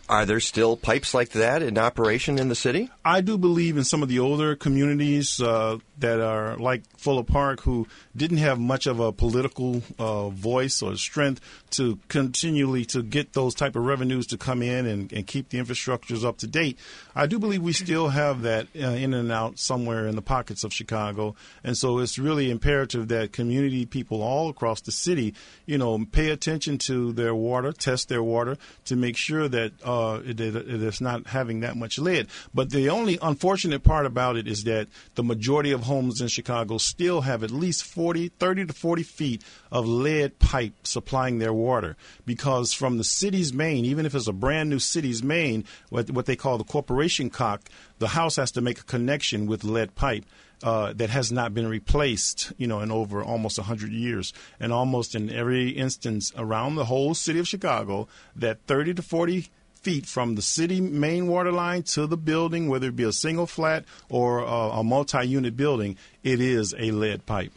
are 0.07 0.25
there 0.25 0.39
still 0.39 0.77
pipes 0.77 1.13
like 1.13 1.29
that 1.29 1.61
in 1.61 1.77
operation 1.77 2.39
in 2.39 2.49
the 2.49 2.55
city? 2.55 2.89
I 3.03 3.21
do 3.21 3.37
believe 3.37 3.77
in 3.77 3.83
some 3.83 4.03
of 4.03 4.09
the 4.09 4.19
older 4.19 4.55
communities 4.55 5.41
uh, 5.41 5.77
that 5.99 6.19
are 6.19 6.55
like 6.57 6.83
Fuller 6.97 7.23
Park 7.23 7.61
who 7.61 7.87
didn't 8.15 8.37
have 8.37 8.59
much 8.59 8.87
of 8.87 8.99
a 8.99 9.11
political 9.11 9.81
uh, 9.97 10.29
voice 10.29 10.81
or 10.81 10.95
strength 10.95 11.41
to 11.71 11.99
continually 12.07 12.85
to 12.85 13.03
get 13.03 13.33
those 13.33 13.53
type 13.55 13.75
of 13.75 13.83
revenues 13.83 14.27
to 14.27 14.37
come 14.37 14.61
in 14.61 14.85
and, 14.85 15.11
and 15.11 15.27
keep 15.27 15.49
the 15.49 15.57
infrastructures 15.57 16.23
up 16.23 16.37
to 16.37 16.47
date. 16.47 16.79
I 17.15 17.25
do 17.25 17.39
believe 17.39 17.61
we 17.61 17.73
still 17.73 18.09
have 18.09 18.43
that 18.43 18.67
uh, 18.75 18.87
in 18.87 19.13
and 19.13 19.31
out 19.31 19.59
somewhere 19.59 20.07
in 20.07 20.15
the 20.15 20.21
pockets 20.21 20.63
of 20.63 20.73
Chicago, 20.73 21.35
and 21.63 21.77
so 21.77 21.99
it's 21.99 22.17
really 22.17 22.49
imperative 22.49 23.09
that 23.09 23.33
community 23.33 23.85
people 23.85 24.21
all 24.21 24.49
across 24.49 24.81
the 24.81 24.91
city, 24.91 25.33
you 25.65 25.77
know, 25.77 26.05
pay 26.11 26.29
attention 26.29 26.77
to 26.77 27.11
their 27.11 27.35
water, 27.35 27.71
test 27.71 28.09
their 28.09 28.23
water 28.23 28.57
to 28.85 28.95
make 28.95 29.17
sure 29.17 29.48
that 29.49 29.73
uh, 29.83 30.19
it, 30.25 30.39
it 30.39 30.55
is 30.55 31.01
not 31.01 31.27
having 31.27 31.61
that 31.61 31.75
much 31.75 31.99
lead. 31.99 32.27
But 32.53 32.69
the 32.69 32.89
only 32.89 33.17
unfortunate 33.21 33.83
part 33.83 34.05
about 34.05 34.37
it 34.37 34.47
is 34.47 34.63
that 34.63 34.87
the 35.15 35.23
majority 35.23 35.71
of 35.71 35.83
homes 35.83 36.21
in 36.21 36.27
Chicago 36.27 36.77
still 36.77 37.21
have 37.21 37.43
at 37.43 37.51
least 37.51 37.83
40, 37.83 38.29
30 38.29 38.67
to 38.67 38.73
40 38.73 39.03
feet 39.03 39.43
of 39.71 39.87
lead 39.87 40.39
pipe 40.39 40.73
supplying 40.83 41.39
their 41.39 41.53
water 41.53 41.95
because 42.25 42.73
from 42.73 42.97
the 42.97 43.03
city's 43.03 43.53
main, 43.53 43.85
even 43.85 44.05
if 44.05 44.15
it's 44.15 44.27
a 44.27 44.33
brand 44.33 44.69
new 44.69 44.79
city's 44.79 45.23
main, 45.23 45.65
what, 45.89 46.09
what 46.11 46.25
they 46.25 46.35
call 46.35 46.57
the 46.57 46.63
corporation 46.63 47.29
cock, 47.29 47.61
the 47.99 48.09
house 48.09 48.37
has 48.37 48.51
to 48.51 48.61
make 48.61 48.79
a 48.79 48.83
connection 48.83 49.45
with 49.45 49.63
lead 49.63 49.95
pipe. 49.95 50.25
Uh, 50.61 50.91
that 50.91 51.09
has 51.09 51.31
not 51.31 51.53
been 51.53 51.69
replaced, 51.69 52.51
you 52.57 52.67
know, 52.67 52.81
in 52.81 52.91
over 52.91 53.23
almost 53.23 53.57
100 53.57 53.93
years. 53.93 54.33
And 54.59 54.73
almost 54.73 55.15
in 55.15 55.29
every 55.29 55.69
instance 55.69 56.33
around 56.35 56.75
the 56.75 56.83
whole 56.83 57.13
city 57.13 57.39
of 57.39 57.47
Chicago, 57.47 58.09
that 58.35 58.57
30 58.67 58.95
to 58.95 59.01
40 59.01 59.47
feet 59.81 60.05
from 60.05 60.35
the 60.35 60.41
city 60.41 60.81
main 60.81 61.27
water 61.27 61.51
line 61.51 61.83
to 61.83 62.07
the 62.07 62.17
building, 62.17 62.67
whether 62.67 62.87
it 62.87 62.95
be 62.95 63.03
a 63.03 63.13
single 63.13 63.47
flat 63.47 63.85
or 64.09 64.39
a, 64.39 64.79
a 64.79 64.83
multi-unit 64.83 65.55
building, 65.55 65.97
it 66.23 66.41
is 66.41 66.75
a 66.77 66.91
lead 66.91 67.25
pipe. 67.25 67.51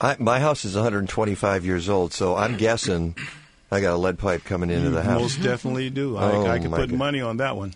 I, 0.00 0.16
my 0.18 0.40
house 0.40 0.64
is 0.64 0.74
125 0.74 1.64
years 1.64 1.88
old, 1.88 2.12
so 2.12 2.34
I'm 2.34 2.56
guessing 2.56 3.14
I 3.70 3.80
got 3.80 3.94
a 3.94 3.96
lead 3.96 4.18
pipe 4.18 4.44
coming 4.44 4.70
into 4.70 4.90
the 4.90 5.02
house. 5.02 5.20
Most 5.20 5.42
definitely 5.42 5.90
do. 5.90 6.16
Oh, 6.16 6.44
I, 6.46 6.54
I 6.54 6.58
can 6.58 6.70
put 6.72 6.90
God. 6.90 6.98
money 6.98 7.20
on 7.20 7.36
that 7.36 7.56
one. 7.56 7.74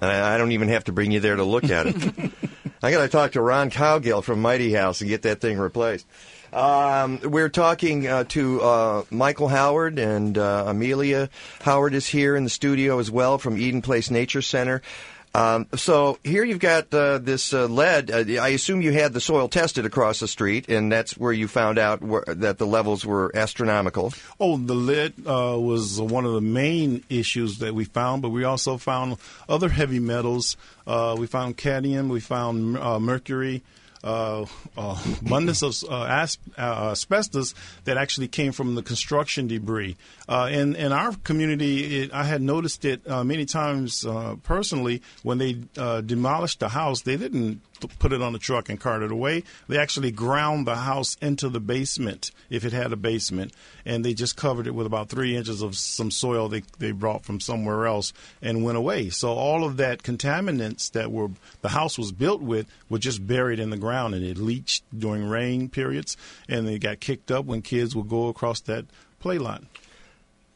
And 0.00 0.10
I, 0.10 0.34
I 0.34 0.38
don't 0.38 0.52
even 0.52 0.68
have 0.68 0.84
to 0.84 0.92
bring 0.92 1.12
you 1.12 1.20
there 1.20 1.36
to 1.36 1.44
look 1.44 1.64
at 1.64 1.86
it. 1.86 2.32
I 2.82 2.90
got 2.90 3.02
to 3.02 3.08
talk 3.08 3.32
to 3.32 3.42
Ron 3.42 3.70
Cowgill 3.70 4.24
from 4.24 4.40
Mighty 4.40 4.72
House 4.72 5.00
and 5.00 5.10
get 5.10 5.22
that 5.22 5.40
thing 5.40 5.58
replaced. 5.58 6.06
Um, 6.52 7.20
we're 7.22 7.48
talking 7.48 8.08
uh, 8.08 8.24
to 8.24 8.60
uh, 8.62 9.04
Michael 9.10 9.48
Howard 9.48 9.98
and 9.98 10.36
uh, 10.36 10.64
Amelia 10.66 11.28
Howard 11.60 11.94
is 11.94 12.06
here 12.06 12.34
in 12.34 12.44
the 12.44 12.50
studio 12.50 12.98
as 12.98 13.10
well 13.10 13.38
from 13.38 13.56
Eden 13.56 13.82
Place 13.82 14.10
Nature 14.10 14.42
Center. 14.42 14.82
Um, 15.32 15.68
so 15.74 16.18
here 16.24 16.42
you've 16.42 16.58
got 16.58 16.92
uh, 16.92 17.18
this 17.18 17.54
uh, 17.54 17.66
lead. 17.66 18.10
Uh, 18.10 18.42
I 18.42 18.48
assume 18.48 18.82
you 18.82 18.92
had 18.92 19.12
the 19.12 19.20
soil 19.20 19.48
tested 19.48 19.86
across 19.86 20.18
the 20.18 20.28
street, 20.28 20.68
and 20.68 20.90
that's 20.90 21.16
where 21.16 21.32
you 21.32 21.46
found 21.46 21.78
out 21.78 22.00
that 22.26 22.58
the 22.58 22.66
levels 22.66 23.06
were 23.06 23.30
astronomical. 23.34 24.12
Oh, 24.40 24.56
the 24.56 24.74
lead 24.74 25.14
uh, 25.26 25.56
was 25.58 26.00
one 26.00 26.24
of 26.24 26.32
the 26.32 26.40
main 26.40 27.04
issues 27.08 27.58
that 27.58 27.74
we 27.74 27.84
found, 27.84 28.22
but 28.22 28.30
we 28.30 28.44
also 28.44 28.76
found 28.76 29.18
other 29.48 29.68
heavy 29.68 30.00
metals. 30.00 30.56
Uh, 30.86 31.14
we 31.18 31.26
found 31.26 31.56
cadmium, 31.56 32.08
we 32.08 32.20
found 32.20 32.76
uh, 32.76 32.98
mercury, 32.98 33.62
uh, 34.02 34.46
uh, 34.76 35.02
abundance 35.20 35.62
of 35.62 35.74
uh, 35.90 36.04
as- 36.04 36.38
uh, 36.56 36.90
asbestos 36.92 37.54
that 37.84 37.96
actually 37.96 38.28
came 38.28 38.52
from 38.52 38.74
the 38.74 38.82
construction 38.82 39.46
debris. 39.46 39.96
Uh, 40.28 40.48
in 40.50 40.74
in 40.76 40.92
our 40.92 41.14
community, 41.24 42.02
it, 42.02 42.12
I 42.12 42.24
had 42.24 42.42
noticed 42.42 42.84
it 42.84 43.06
many 43.06 43.44
times 43.44 44.06
uh, 44.06 44.36
personally 44.42 45.02
when 45.22 45.38
they 45.38 45.62
uh, 45.76 46.00
demolished 46.00 46.60
the 46.60 46.68
house. 46.68 47.02
They 47.02 47.16
didn't 47.16 47.62
put 47.88 48.12
it 48.12 48.22
on 48.22 48.32
the 48.32 48.38
truck 48.38 48.68
and 48.68 48.80
cart 48.80 49.02
it 49.02 49.12
away. 49.12 49.44
They 49.68 49.78
actually 49.78 50.10
ground 50.10 50.66
the 50.66 50.76
house 50.76 51.16
into 51.20 51.48
the 51.48 51.60
basement 51.60 52.30
if 52.48 52.64
it 52.64 52.72
had 52.72 52.92
a 52.92 52.96
basement, 52.96 53.52
and 53.84 54.04
they 54.04 54.14
just 54.14 54.36
covered 54.36 54.66
it 54.66 54.74
with 54.74 54.86
about 54.86 55.08
three 55.08 55.36
inches 55.36 55.62
of 55.62 55.76
some 55.76 56.10
soil 56.10 56.48
they 56.48 56.62
they 56.78 56.92
brought 56.92 57.24
from 57.24 57.40
somewhere 57.40 57.86
else 57.86 58.12
and 58.42 58.64
went 58.64 58.78
away. 58.78 59.10
So 59.10 59.30
all 59.30 59.64
of 59.64 59.76
that 59.78 60.02
contaminants 60.02 60.90
that 60.92 61.10
were 61.10 61.30
the 61.62 61.70
house 61.70 61.98
was 61.98 62.12
built 62.12 62.42
with 62.42 62.66
were 62.88 62.98
just 62.98 63.26
buried 63.26 63.60
in 63.60 63.70
the 63.70 63.76
ground, 63.76 64.14
and 64.14 64.24
it 64.24 64.38
leached 64.38 64.84
during 64.96 65.24
rain 65.28 65.68
periods, 65.68 66.16
and 66.48 66.66
they 66.66 66.78
got 66.78 67.00
kicked 67.00 67.30
up 67.30 67.44
when 67.44 67.62
kids 67.62 67.94
would 67.94 68.08
go 68.08 68.28
across 68.28 68.60
that 68.60 68.86
play 69.20 69.38
lot. 69.38 69.62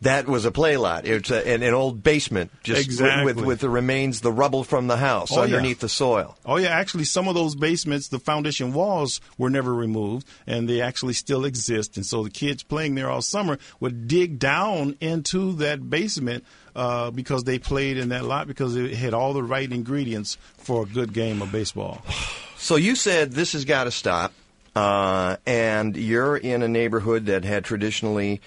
That 0.04 0.26
was 0.26 0.44
a 0.44 0.50
play 0.50 0.76
lot. 0.76 1.04
It's 1.06 1.30
a, 1.30 1.46
an, 1.46 1.62
an 1.62 1.74
old 1.74 2.02
basement, 2.02 2.50
just 2.62 2.78
with- 2.78 2.86
Exactly. 2.86 3.24
with, 3.34 3.44
with 3.44 3.60
the 3.60 3.68
remains, 3.68 4.20
the 4.22 4.32
rubble 4.32 4.64
from 4.64 4.86
the 4.86 4.96
house 4.96 5.30
Oh, 5.32 5.36
yeah. 5.36 5.42
underneath 5.44 5.80
the 5.80 5.88
soil. 5.88 6.36
Oh 6.46 6.56
yeah, 6.56 6.68
actually, 6.68 7.04
some 7.04 7.26
of 7.28 7.34
those 7.34 7.54
basements, 7.54 8.08
the 8.08 8.18
foundation 8.18 8.72
walls 8.72 9.20
were 9.38 9.50
never 9.50 9.74
removed, 9.74 10.26
and 10.46 10.68
they 10.68 10.80
actually 10.80 11.12
still 11.14 11.44
exist. 11.44 11.96
And 11.96 12.06
so 12.06 12.22
the 12.24 12.30
kids 12.30 12.62
playing 12.62 12.94
there 12.94 13.10
all 13.10 13.22
summer 13.22 13.58
would 13.80 14.06
dig 14.08 14.38
down 14.38 14.96
into 15.00 15.52
that 15.54 15.88
basement 15.90 16.44
uh, 16.76 17.10
because 17.10 17.44
they 17.44 17.58
played 17.58 17.96
in 17.98 18.08
that 18.10 18.24
lot 18.24 18.46
because 18.46 18.76
it 18.76 18.94
had 18.94 19.14
all 19.14 19.32
the 19.32 19.42
right 19.42 19.70
ingredients 19.70 20.38
for 20.58 20.82
a 20.82 20.86
good 20.86 21.12
game 21.12 21.42
of 21.42 21.50
baseball. 21.52 22.02
So 22.56 22.76
you 22.76 22.96
said 22.96 23.32
this 23.32 23.52
has 23.52 23.66
got 23.66 23.84
to 23.84 23.90
stop, 23.90 24.32
uh, 24.74 25.36
and 25.44 25.94
you're 25.96 26.34
in 26.36 26.62
a 26.62 26.68
neighborhood 26.68 27.26
that 27.26 27.44
had 27.44 27.62
traditionally 27.64 28.40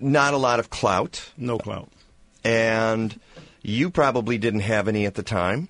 not 0.00 0.34
a 0.34 0.36
lot 0.36 0.58
of 0.60 0.70
clout, 0.70 1.30
No 1.36 1.58
clout. 1.58 1.88
and 2.44 3.18
you 3.62 3.90
probably 3.90 4.38
didn't 4.38 4.60
have 4.60 4.88
any 4.88 5.06
at 5.06 5.14
the 5.14 5.22
time. 5.22 5.68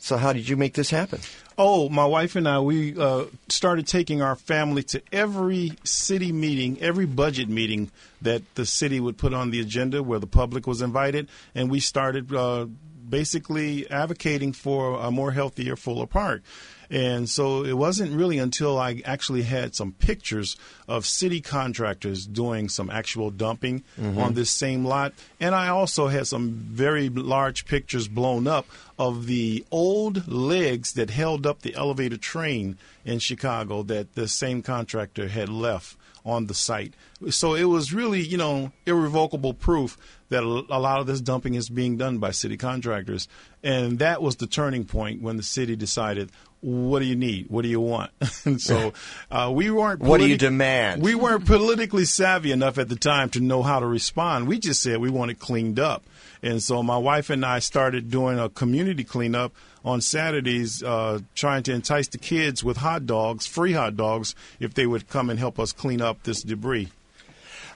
So 0.00 0.16
how 0.16 0.32
did 0.32 0.48
you 0.48 0.56
make 0.56 0.74
this 0.74 0.90
happen? 0.90 1.20
Oh, 1.56 1.88
my 1.88 2.04
wife 2.04 2.36
and 2.36 2.46
I, 2.48 2.60
we 2.60 2.96
uh, 2.96 3.24
started 3.48 3.88
taking 3.88 4.22
our 4.22 4.36
family 4.36 4.84
to 4.84 5.02
every 5.10 5.72
city 5.82 6.30
meeting, 6.30 6.78
every 6.80 7.06
budget 7.06 7.48
meeting 7.48 7.90
that 8.22 8.42
the 8.54 8.64
city 8.64 9.00
would 9.00 9.18
put 9.18 9.34
on 9.34 9.50
the 9.50 9.60
agenda 9.60 10.00
where 10.02 10.20
the 10.20 10.28
public 10.28 10.68
was 10.68 10.82
invited. 10.82 11.28
And 11.56 11.68
we 11.68 11.80
started 11.80 12.32
uh, 12.32 12.66
basically 13.08 13.90
advocating 13.90 14.52
for 14.52 15.00
a 15.00 15.10
more 15.10 15.32
healthier 15.32 15.74
Fuller 15.74 16.06
Park. 16.06 16.42
And 16.90 17.28
so 17.28 17.64
it 17.64 17.74
wasn't 17.76 18.16
really 18.16 18.38
until 18.38 18.78
I 18.78 19.02
actually 19.04 19.42
had 19.42 19.74
some 19.74 19.92
pictures 19.92 20.56
of 20.86 21.04
city 21.04 21.40
contractors 21.40 22.26
doing 22.26 22.68
some 22.68 22.88
actual 22.88 23.30
dumping 23.30 23.84
mm-hmm. 24.00 24.18
on 24.18 24.34
this 24.34 24.50
same 24.50 24.84
lot. 24.84 25.12
And 25.38 25.54
I 25.54 25.68
also 25.68 26.08
had 26.08 26.26
some 26.26 26.50
very 26.50 27.08
large 27.08 27.66
pictures 27.66 28.08
blown 28.08 28.46
up 28.46 28.66
of 28.98 29.26
the 29.26 29.64
old 29.70 30.26
legs 30.28 30.92
that 30.92 31.10
held 31.10 31.46
up 31.46 31.60
the 31.60 31.74
elevator 31.74 32.16
train 32.16 32.78
in 33.04 33.18
Chicago 33.18 33.82
that 33.84 34.14
the 34.14 34.28
same 34.28 34.62
contractor 34.62 35.28
had 35.28 35.48
left 35.48 35.96
on 36.28 36.46
the 36.46 36.54
site. 36.54 36.94
So 37.30 37.54
it 37.54 37.64
was 37.64 37.92
really, 37.92 38.20
you 38.20 38.36
know, 38.36 38.72
irrevocable 38.86 39.54
proof 39.54 39.96
that 40.28 40.42
a 40.42 40.46
lot 40.78 41.00
of 41.00 41.06
this 41.06 41.20
dumping 41.20 41.54
is 41.54 41.68
being 41.68 41.96
done 41.96 42.18
by 42.18 42.30
city 42.30 42.56
contractors. 42.56 43.28
And 43.62 43.98
that 43.98 44.22
was 44.22 44.36
the 44.36 44.46
turning 44.46 44.84
point 44.84 45.22
when 45.22 45.36
the 45.36 45.42
city 45.42 45.74
decided, 45.74 46.30
what 46.60 46.98
do 47.00 47.06
you 47.06 47.16
need? 47.16 47.48
What 47.48 47.62
do 47.62 47.68
you 47.68 47.80
want? 47.80 48.10
and 48.44 48.60
so 48.60 48.92
uh, 49.30 49.50
we 49.52 49.70
weren't. 49.70 50.00
What 50.00 50.18
do 50.18 50.26
you 50.26 50.36
demand? 50.36 51.02
We 51.02 51.14
weren't 51.14 51.46
politically 51.46 52.04
savvy 52.04 52.52
enough 52.52 52.78
at 52.78 52.88
the 52.88 52.96
time 52.96 53.30
to 53.30 53.40
know 53.40 53.62
how 53.62 53.80
to 53.80 53.86
respond. 53.86 54.48
We 54.48 54.58
just 54.58 54.82
said 54.82 54.98
we 54.98 55.10
want 55.10 55.30
it 55.30 55.38
cleaned 55.38 55.78
up. 55.78 56.04
And 56.42 56.62
so 56.62 56.82
my 56.82 56.98
wife 56.98 57.30
and 57.30 57.44
I 57.44 57.58
started 57.58 58.10
doing 58.10 58.38
a 58.38 58.48
community 58.48 59.04
cleanup 59.04 59.52
on 59.84 60.00
Saturdays, 60.00 60.82
uh, 60.82 61.20
trying 61.34 61.62
to 61.64 61.72
entice 61.72 62.08
the 62.08 62.18
kids 62.18 62.62
with 62.62 62.78
hot 62.78 63.06
dogs, 63.06 63.46
free 63.46 63.72
hot 63.72 63.96
dogs, 63.96 64.34
if 64.60 64.74
they 64.74 64.86
would 64.86 65.08
come 65.08 65.30
and 65.30 65.38
help 65.38 65.58
us 65.58 65.72
clean 65.72 66.00
up 66.00 66.22
this 66.24 66.42
debris. 66.42 66.88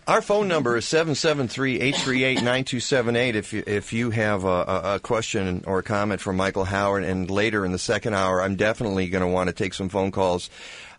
Our 0.04 0.20
phone 0.20 0.48
number 0.48 0.76
is 0.76 0.84
773-838-9278 0.86 3.34
if 3.34 3.52
you, 3.52 3.62
if 3.64 3.92
you 3.92 4.10
have 4.10 4.42
a, 4.42 4.94
a, 4.94 4.98
question 4.98 5.62
or 5.64 5.78
a 5.78 5.82
comment 5.84 6.20
from 6.20 6.36
Michael 6.36 6.64
Howard. 6.64 7.04
And 7.04 7.30
later 7.30 7.64
in 7.64 7.70
the 7.70 7.78
second 7.78 8.14
hour, 8.14 8.42
I'm 8.42 8.56
definitely 8.56 9.08
going 9.08 9.22
to 9.22 9.28
want 9.28 9.46
to 9.46 9.52
take 9.52 9.74
some 9.74 9.88
phone 9.88 10.10
calls 10.10 10.50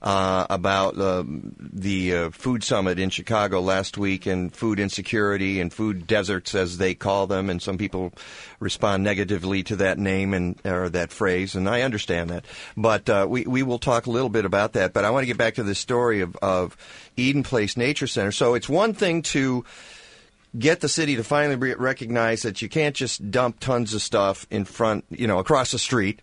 uh, 0.03 0.45
about 0.50 0.98
uh, 0.98 1.24
the 1.25 2.15
uh, 2.15 2.29
food 2.31 2.63
summit 2.63 3.00
in 3.00 3.10
Chicago 3.10 3.62
last 3.62 3.98
week 3.98 4.25
and 4.25 4.53
food 4.53 4.79
insecurity 4.79 5.62
and 5.62 5.74
food 5.74 6.05
deserts, 6.05 6.53
as 6.53 6.77
they 6.77 6.93
call 6.93 7.25
them. 7.25 7.50
And 7.50 7.62
some 7.62 7.77
people 7.77 8.12
respond 8.60 9.03
negatively 9.03 9.63
to 9.63 9.77
that 9.77 9.98
name 9.98 10.33
and 10.33 10.60
or 10.65 10.89
that 10.89 11.12
phrase, 11.12 11.55
and 11.55 11.69
I 11.69 11.83
understand 11.83 12.29
that. 12.31 12.45
But 12.75 13.10
uh, 13.10 13.27
we 13.29 13.43
we 13.43 13.63
will 13.63 13.79
talk 13.79 14.05
a 14.05 14.12
little 14.12 14.29
bit 14.29 14.43
about 14.43 14.74
that. 14.74 14.91
But 14.91 15.05
I 15.05 15.10
want 15.10 15.24
to 15.24 15.27
get 15.27 15.38
back 15.38 15.55
to 15.55 15.63
the 15.63 15.75
story 15.75 16.19
of, 16.19 16.36
of 16.41 16.75
Eden 17.15 17.43
Place 17.43 17.77
Nature 17.77 18.07
Center. 18.07 18.33
So 18.33 18.55
it's 18.55 18.67
one 18.67 18.93
thing 18.93 19.22
to 19.24 19.63
get 20.57 20.81
the 20.81 20.89
city 20.89 21.15
to 21.15 21.24
finally 21.24 21.55
re- 21.55 21.75
recognize 21.75 22.41
that 22.43 22.62
you 22.62 22.69
can't 22.69 22.95
just 22.95 23.31
dump 23.31 23.60
tons 23.60 23.93
of 23.93 24.01
stuff 24.01 24.45
in 24.51 24.65
front, 24.65 25.05
you 25.10 25.27
know, 25.27 25.39
across 25.39 25.72
the 25.72 25.79
street, 25.79 26.19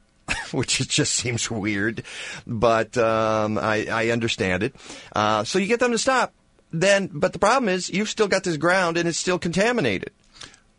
which 0.55 0.81
it 0.81 0.89
just 0.89 1.15
seems 1.15 1.51
weird, 1.51 2.03
but 2.47 2.97
um, 2.99 3.59
I, 3.59 3.87
I 3.91 4.09
understand 4.11 4.63
it. 4.63 4.75
Uh, 5.15 5.45
so 5.45 5.59
you 5.59 5.67
get 5.67 5.81
them 5.81 5.93
to 5.93 5.99
stop. 5.99 6.33
Then, 6.73 7.11
but 7.13 7.33
the 7.33 7.41
problem 7.41 7.69
is 7.69 7.91
you've 7.91 8.09
still 8.09 8.29
got 8.29 8.45
this 8.45 8.57
ground 8.57 8.97
and 8.97 9.09
it's 9.09 9.19
still 9.19 9.41
contaminated. 9.41 10.13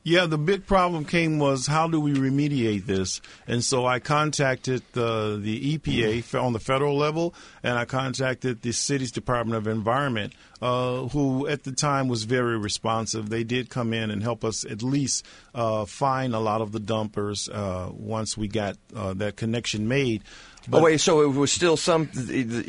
Yeah, 0.04 0.26
the 0.26 0.40
big 0.40 0.66
problem 0.66 1.06
came 1.06 1.38
was 1.38 1.68
how 1.68 1.88
do 1.88 2.02
we 2.02 2.14
remediate 2.14 2.88
this? 2.88 3.22
And 3.46 3.64
so 3.64 3.86
I 3.86 4.00
contacted 4.00 4.82
the 4.94 5.40
the 5.40 5.78
EPA 5.78 6.42
on 6.42 6.54
the 6.54 6.60
federal 6.60 6.98
level, 6.98 7.36
and 7.62 7.78
I 7.78 7.86
contacted 7.86 8.64
the 8.64 8.72
city's 8.72 9.12
Department 9.12 9.58
of 9.58 9.68
Environment, 9.68 10.34
uh, 10.60 11.08
who 11.10 11.46
at 11.46 11.66
the 11.66 11.72
time 11.72 12.08
was 12.08 12.24
very 12.24 12.58
responsive. 12.58 13.30
They 13.30 13.44
did 13.44 13.70
come 13.70 13.94
in 13.94 14.10
and 14.10 14.24
help 14.24 14.44
us 14.44 14.66
at 14.66 14.82
least 14.82 15.24
uh, 15.54 15.86
find 15.86 16.34
a 16.34 16.40
lot 16.40 16.62
of 16.62 16.72
the 16.72 16.80
dumpers 16.80 17.48
uh, 17.48 17.90
once 17.92 18.36
we 18.36 18.48
got 18.48 18.78
uh, 18.96 19.14
that 19.14 19.36
connection 19.36 19.88
made. 19.88 20.24
Oh 20.72 20.82
wait, 20.82 21.00
so 21.02 21.22
it 21.22 21.28
was 21.34 21.52
still 21.52 21.78
some? 21.78 22.10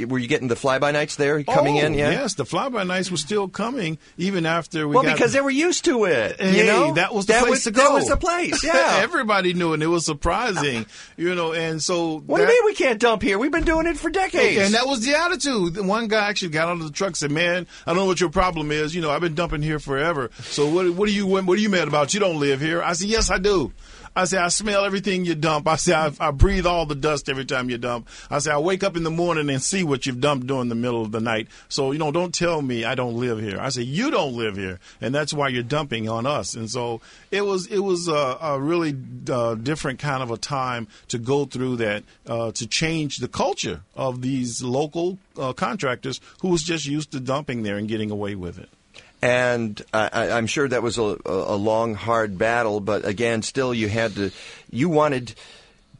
Were 0.08 0.18
you 0.18 0.26
getting 0.28 0.48
the 0.48 0.56
fly-by 0.56 0.92
nights 0.92 1.16
there 1.16 1.42
coming 1.44 1.78
Oh, 1.78 1.86
in? 1.86 1.94
Yeah. 1.94 2.10
Yes, 2.10 2.34
the 2.34 2.44
fly-by 2.44 2.84
nights 2.84 3.10
were 3.10 3.16
still 3.16 3.48
coming 3.48 3.98
even 4.16 4.46
after 4.46 4.86
we 4.88 4.94
Well, 4.94 5.04
got 5.04 5.14
because 5.14 5.32
they 5.32 5.40
were 5.40 5.50
used 5.50 5.84
to 5.86 6.04
it. 6.04 6.40
Hey, 6.40 6.58
you 6.58 6.66
know, 6.66 6.94
that 6.94 7.14
was 7.14 7.26
the 7.26 7.34
that 7.34 7.40
place 7.42 7.50
was, 7.50 7.64
to 7.64 7.70
go. 7.72 7.82
That 7.84 7.92
was 7.94 8.08
the 8.08 8.16
place. 8.16 8.62
Yeah. 8.72 8.98
everybody 9.02 9.54
knew, 9.54 9.72
and 9.72 9.82
it 9.82 9.86
was 9.86 10.04
surprising, 10.06 10.86
you 11.16 11.34
know. 11.34 11.52
And 11.52 11.82
so, 11.82 12.18
what 12.26 12.38
that- 12.38 12.46
do 12.46 12.52
you 12.52 12.60
mean 12.60 12.64
we 12.66 12.74
can't 12.74 13.00
dump 13.00 13.22
here? 13.22 13.38
We've 13.38 13.52
been 13.52 13.64
doing 13.64 13.86
it 13.86 13.96
for 13.96 14.10
decades. 14.10 14.60
And 14.62 14.74
that 14.74 14.86
was 14.86 15.04
the 15.04 15.14
attitude. 15.18 15.76
One 15.84 16.08
guy 16.08 16.28
actually 16.28 16.50
got 16.50 16.68
out 16.68 16.78
of 16.78 16.84
the 16.84 16.90
truck 16.92 17.08
and 17.08 17.16
said, 17.16 17.30
"Man, 17.30 17.66
I 17.86 17.90
don't 17.90 17.96
know 17.96 18.06
what 18.06 18.20
your 18.20 18.30
problem 18.30 18.70
is. 18.72 18.94
You 18.94 19.02
know, 19.02 19.10
I've 19.10 19.20
been 19.20 19.34
dumping 19.34 19.62
here 19.62 19.78
forever. 19.78 20.30
So 20.42 20.68
what? 20.68 20.88
What 20.94 21.08
are 21.08 21.12
you? 21.12 21.26
What 21.26 21.48
are 21.48 21.56
you 21.56 21.68
mad 21.68 21.88
about? 21.88 22.14
You 22.14 22.20
don't 22.20 22.38
live 22.40 22.60
here." 22.60 22.82
I 22.82 22.92
said, 22.94 23.08
"Yes, 23.08 23.30
I 23.30 23.38
do. 23.38 23.72
I 24.14 24.24
say 24.26 24.36
I 24.36 24.48
smell 24.48 24.84
everything 24.84 25.24
you 25.24 25.34
dump. 25.34 25.66
I 25.66 25.76
say 25.76 25.94
I, 25.94 26.12
I 26.20 26.32
breathe 26.32 26.66
all 26.66 26.84
the 26.84 26.94
dust 26.94 27.30
every 27.30 27.46
time 27.46 27.70
you 27.70 27.78
dump. 27.78 28.08
I 28.30 28.40
say 28.40 28.50
I 28.50 28.58
wake 28.58 28.84
up 28.84 28.94
in 28.94 29.04
the 29.04 29.10
morning 29.10 29.48
and 29.48 29.62
see 29.62 29.84
what 29.84 30.04
you've 30.04 30.20
dumped 30.20 30.46
during 30.46 30.68
the 30.68 30.74
middle 30.74 31.00
of 31.00 31.12
the 31.12 31.20
night. 31.20 31.48
So 31.70 31.92
you 31.92 31.98
know, 31.98 32.12
don't 32.12 32.34
tell 32.34 32.60
me 32.60 32.84
I 32.84 32.94
don't 32.94 33.16
live 33.16 33.40
here. 33.40 33.58
I 33.58 33.70
say 33.70 33.82
you 33.82 34.10
don't 34.10 34.36
live 34.36 34.56
here, 34.56 34.80
and 35.00 35.14
that's 35.14 35.32
why 35.32 35.48
you're 35.48 35.62
dumping 35.62 36.10
on 36.10 36.26
us. 36.26 36.54
And 36.54 36.70
so 36.70 37.00
it 37.30 37.46
was 37.46 37.66
it 37.68 37.78
was 37.78 38.06
a, 38.08 38.36
a 38.40 38.60
really 38.60 38.94
uh, 39.30 39.54
different 39.54 39.98
kind 39.98 40.22
of 40.22 40.30
a 40.30 40.36
time 40.36 40.88
to 41.08 41.18
go 41.18 41.46
through 41.46 41.76
that 41.76 42.04
uh, 42.26 42.52
to 42.52 42.66
change 42.66 43.16
the 43.16 43.28
culture 43.28 43.80
of 43.94 44.20
these 44.20 44.62
local 44.62 45.18
uh, 45.38 45.54
contractors 45.54 46.20
who 46.42 46.48
was 46.48 46.62
just 46.62 46.84
used 46.84 47.12
to 47.12 47.20
dumping 47.20 47.62
there 47.62 47.78
and 47.78 47.88
getting 47.88 48.10
away 48.10 48.34
with 48.34 48.58
it. 48.58 48.68
And 49.22 49.80
I, 49.94 50.30
I'm 50.30 50.48
sure 50.48 50.68
that 50.68 50.82
was 50.82 50.98
a, 50.98 51.16
a 51.24 51.54
long, 51.54 51.94
hard 51.94 52.36
battle, 52.38 52.80
but 52.80 53.04
again, 53.06 53.42
still, 53.42 53.72
you 53.72 53.88
had 53.88 54.16
to, 54.16 54.32
you 54.68 54.88
wanted 54.88 55.34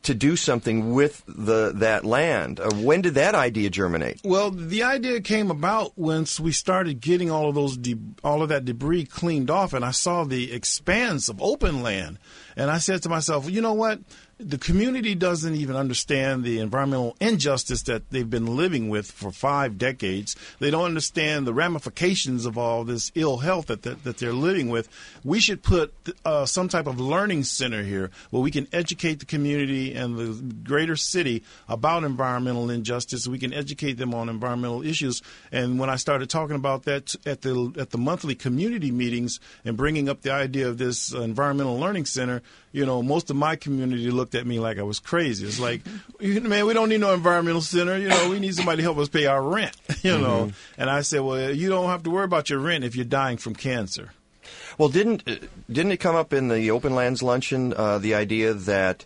to 0.03 0.15
do 0.15 0.35
something 0.37 0.93
with 0.93 1.23
the 1.27 1.73
that 1.77 2.05
land. 2.05 2.59
Uh, 2.59 2.71
when 2.75 3.03
did 3.03 3.15
that 3.15 3.35
idea 3.35 3.71
germinate? 3.71 4.21
Well, 4.25 4.51
the 4.51 4.83
idea 4.83 5.21
came 5.21 5.51
about 5.51 5.97
once 5.97 6.41
we 6.41 6.53
started 6.53 7.01
getting 7.01 7.31
all 7.31 7.49
of 7.49 7.55
those 7.55 7.77
de- 7.77 7.99
all 8.25 8.43
of 8.43 8.49
that 8.49 8.65
debris 8.65 9.05
cleaned 9.05 9.51
off, 9.51 9.73
and 9.73 9.85
I 9.85 9.93
saw 9.93 10.25
the 10.25 10.53
expanse 10.53 11.29
of 11.29 11.41
open 11.41 11.83
land, 11.83 12.19
and 12.57 12.71
I 12.71 12.79
said 12.79 13.03
to 13.05 13.09
myself, 13.09 13.49
you 13.49 13.61
know 13.61 13.75
what? 13.75 14.01
The 14.49 14.59
community 14.59 15.15
doesn't 15.15 15.55
even 15.55 15.77
understand 15.77 16.45
the 16.45 16.59
environmental 16.59 17.17
injustice 17.21 17.83
that 17.83 18.11
they've 18.11 18.29
been 18.29 18.57
living 18.57 18.89
with 18.89 19.11
for 19.11 19.31
five 19.31 19.79
decades. 19.79 20.37
They 20.59 20.71
don't 20.71 20.85
understand 20.85 21.47
the 21.47 21.55
ramifications 21.55 22.47
of 22.47 22.59
all 22.59 22.85
this 22.85 23.13
ill 23.15 23.39
health 23.39 23.67
that, 23.67 23.83
that, 23.83 24.05
that 24.05 24.19
they're 24.19 24.33
living 24.33 24.69
with. 24.69 24.89
We 25.25 25.41
should 25.41 25.63
put 25.63 25.95
uh, 26.25 26.47
some 26.47 26.69
type 26.69 26.87
of 26.87 27.01
learning 27.01 27.45
center 27.45 27.83
here 27.83 28.11
where 28.31 28.43
we 28.43 28.51
can 28.51 28.67
educate 28.73 29.21
the 29.21 29.27
community 29.27 29.95
and 29.95 30.19
the 30.19 30.55
greater 30.69 30.97
city 30.97 31.43
about 31.69 32.05
environmental 32.05 32.71
injustice. 32.71 33.27
We 33.27 33.39
can 33.39 33.53
educate 33.53 33.95
them 33.95 34.15
on 34.15 34.29
environmental 34.29 34.83
issues. 34.83 35.23
And 35.51 35.79
when 35.79 35.91
I 35.91 35.97
started 35.97 36.29
talking 36.31 36.57
about 36.57 36.85
that 36.85 37.15
at 37.27 37.43
the 37.43 37.73
at 37.79 37.91
the 37.91 37.99
monthly 37.99 38.35
community 38.35 38.91
meetings 38.91 39.41
and 39.65 39.77
bringing 39.77 40.09
up 40.09 40.23
the 40.23 40.33
idea 40.33 40.69
of 40.69 40.79
this 40.79 41.13
environmental 41.13 41.79
learning 41.79 42.07
center, 42.07 42.43
you 42.73 42.87
know, 42.87 43.03
most 43.03 43.31
of 43.31 43.37
my 43.37 43.57
community 43.57 44.11
looked 44.11 44.35
at 44.35 44.47
me 44.47 44.59
like 44.59 44.79
I 44.79 44.83
was 44.83 44.99
crazy. 44.99 45.47
It's 45.47 45.61
like, 45.61 45.83
man, 46.21 46.67
we 46.67 46.73
don't 46.75 46.89
need 46.89 47.01
no 47.01 47.13
environmental 47.15 47.61
center. 47.61 47.99
You 47.99 48.09
know, 48.09 48.31
we 48.31 48.41
need 48.41 48.55
somebody 48.55 48.79
to 48.79 48.83
help 48.83 48.99
us 48.99 49.09
pay 49.09 49.27
our 49.27 49.43
rent. 49.43 49.77
You 50.03 50.19
know, 50.19 50.47
mm-hmm. 50.47 50.81
and 50.81 50.91
I 50.91 51.03
said, 51.03 51.21
well, 51.21 51.53
you 51.53 51.69
don't 51.69 51.89
have 51.89 52.03
to 52.03 52.11
worry 52.11 52.25
about 52.25 52.51
your 52.51 52.59
rent 52.59 52.83
if 52.83 52.97
you're 52.97 53.05
dying 53.05 53.37
from 53.37 53.55
cancer. 53.55 54.11
Well, 54.77 54.89
didn't 54.89 55.25
didn't 55.71 55.93
it 55.93 55.99
come 55.99 56.17
up 56.17 56.33
in 56.33 56.49
the 56.49 56.73
Open 56.73 56.97
Lands 56.97 57.23
luncheon 57.23 57.73
uh, 57.73 57.99
the 57.99 58.17
idea 58.17 58.53
that 58.53 59.05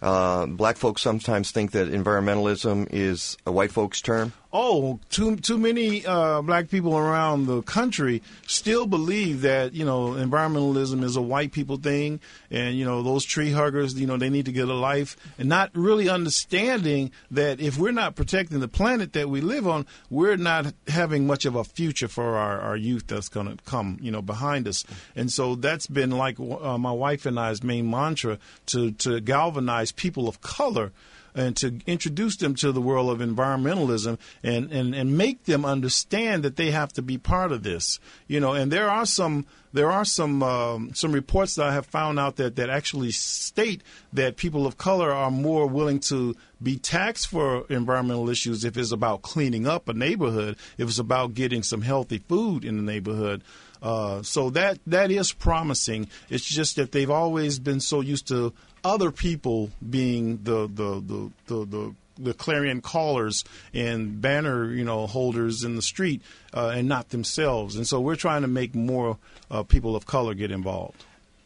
uh, 0.00 0.46
black 0.46 0.78
folks 0.78 1.00
sometimes 1.00 1.52
think 1.52 1.70
that 1.72 1.92
environmentalism 1.92 2.88
is 2.90 3.36
a 3.46 3.52
white 3.52 3.70
folks 3.70 4.00
term? 4.00 4.32
Oh, 4.52 5.00
too 5.08 5.36
too 5.36 5.56
many 5.58 6.04
uh, 6.04 6.42
black 6.42 6.68
people 6.68 6.96
around 6.96 7.46
the 7.46 7.62
country 7.62 8.22
still 8.46 8.86
believe 8.86 9.42
that 9.42 9.72
you 9.72 9.84
know 9.84 10.10
environmentalism 10.10 11.02
is 11.02 11.16
a 11.16 11.22
white 11.22 11.52
people 11.52 11.76
thing, 11.76 12.20
and 12.50 12.76
you 12.76 12.84
know 12.84 13.02
those 13.02 13.24
tree 13.24 13.50
huggers, 13.50 13.98
you 13.98 14.06
know, 14.06 14.16
they 14.16 14.30
need 14.30 14.46
to 14.46 14.52
get 14.52 14.68
a 14.68 14.74
life, 14.74 15.16
and 15.38 15.48
not 15.48 15.70
really 15.74 16.08
understanding 16.08 17.10
that 17.30 17.60
if 17.60 17.78
we're 17.78 17.92
not 17.92 18.14
protecting 18.14 18.60
the 18.60 18.68
planet 18.68 19.12
that 19.14 19.28
we 19.28 19.40
live 19.40 19.66
on, 19.66 19.86
we're 20.10 20.36
not 20.36 20.72
having 20.88 21.26
much 21.26 21.44
of 21.44 21.54
a 21.54 21.64
future 21.64 22.08
for 22.08 22.36
our, 22.36 22.60
our 22.60 22.76
youth 22.76 23.06
that's 23.06 23.28
going 23.28 23.46
to 23.46 23.62
come, 23.64 23.98
you 24.00 24.10
know, 24.10 24.22
behind 24.22 24.68
us, 24.68 24.84
and 25.16 25.30
so 25.32 25.54
that's 25.54 25.86
been 25.86 26.10
like 26.10 26.38
uh, 26.38 26.76
my 26.78 26.92
wife 26.92 27.26
and 27.26 27.38
I's 27.38 27.62
main 27.62 27.88
mantra 27.88 28.38
to 28.66 28.92
to 28.92 29.20
galvanize 29.20 29.92
people 29.92 30.28
of 30.28 30.40
color 30.40 30.92
and 31.34 31.56
to 31.56 31.80
introduce 31.86 32.36
them 32.36 32.54
to 32.56 32.72
the 32.72 32.80
world 32.80 33.10
of 33.10 33.26
environmentalism 33.26 34.18
and, 34.42 34.70
and, 34.70 34.94
and 34.94 35.16
make 35.16 35.44
them 35.44 35.64
understand 35.64 36.42
that 36.42 36.56
they 36.56 36.70
have 36.70 36.92
to 36.92 37.02
be 37.02 37.18
part 37.18 37.52
of 37.52 37.62
this. 37.62 37.98
You 38.26 38.40
know, 38.40 38.52
and 38.52 38.70
there 38.70 38.90
are 38.90 39.06
some 39.06 39.46
there 39.72 39.90
are 39.90 40.04
some 40.04 40.42
um, 40.42 40.94
some 40.94 41.12
reports 41.12 41.54
that 41.54 41.66
I 41.66 41.72
have 41.72 41.86
found 41.86 42.18
out 42.18 42.36
that, 42.36 42.56
that 42.56 42.68
actually 42.68 43.10
state 43.10 43.82
that 44.12 44.36
people 44.36 44.66
of 44.66 44.76
color 44.76 45.10
are 45.10 45.30
more 45.30 45.66
willing 45.66 46.00
to 46.00 46.36
be 46.62 46.76
taxed 46.76 47.28
for 47.28 47.66
environmental 47.68 48.28
issues 48.28 48.64
if 48.64 48.76
it's 48.76 48.92
about 48.92 49.22
cleaning 49.22 49.66
up 49.66 49.88
a 49.88 49.94
neighborhood, 49.94 50.56
if 50.78 50.88
it's 50.88 50.98
about 50.98 51.34
getting 51.34 51.62
some 51.62 51.82
healthy 51.82 52.18
food 52.18 52.64
in 52.64 52.76
the 52.76 52.82
neighborhood. 52.82 53.42
Uh, 53.82 54.22
so 54.22 54.50
that 54.50 54.78
that 54.86 55.10
is 55.10 55.32
promising. 55.32 56.08
It's 56.28 56.44
just 56.44 56.76
that 56.76 56.92
they've 56.92 57.10
always 57.10 57.58
been 57.58 57.80
so 57.80 58.00
used 58.00 58.28
to 58.28 58.52
other 58.84 59.10
people 59.10 59.70
being 59.88 60.40
the 60.42 60.66
the 60.66 61.00
the 61.00 61.30
the, 61.46 61.66
the 61.66 61.94
the 62.18 62.34
clarion 62.34 62.80
callers 62.80 63.44
and 63.72 64.20
banner, 64.20 64.72
you 64.72 64.84
know, 64.84 65.06
holders 65.06 65.64
in 65.64 65.76
the 65.76 65.82
street, 65.82 66.22
uh, 66.54 66.72
and 66.74 66.88
not 66.88 67.08
themselves. 67.10 67.76
And 67.76 67.86
so 67.86 68.00
we're 68.00 68.16
trying 68.16 68.42
to 68.42 68.48
make 68.48 68.74
more 68.74 69.18
uh, 69.50 69.62
people 69.62 69.96
of 69.96 70.06
color 70.06 70.34
get 70.34 70.50
involved. 70.50 71.04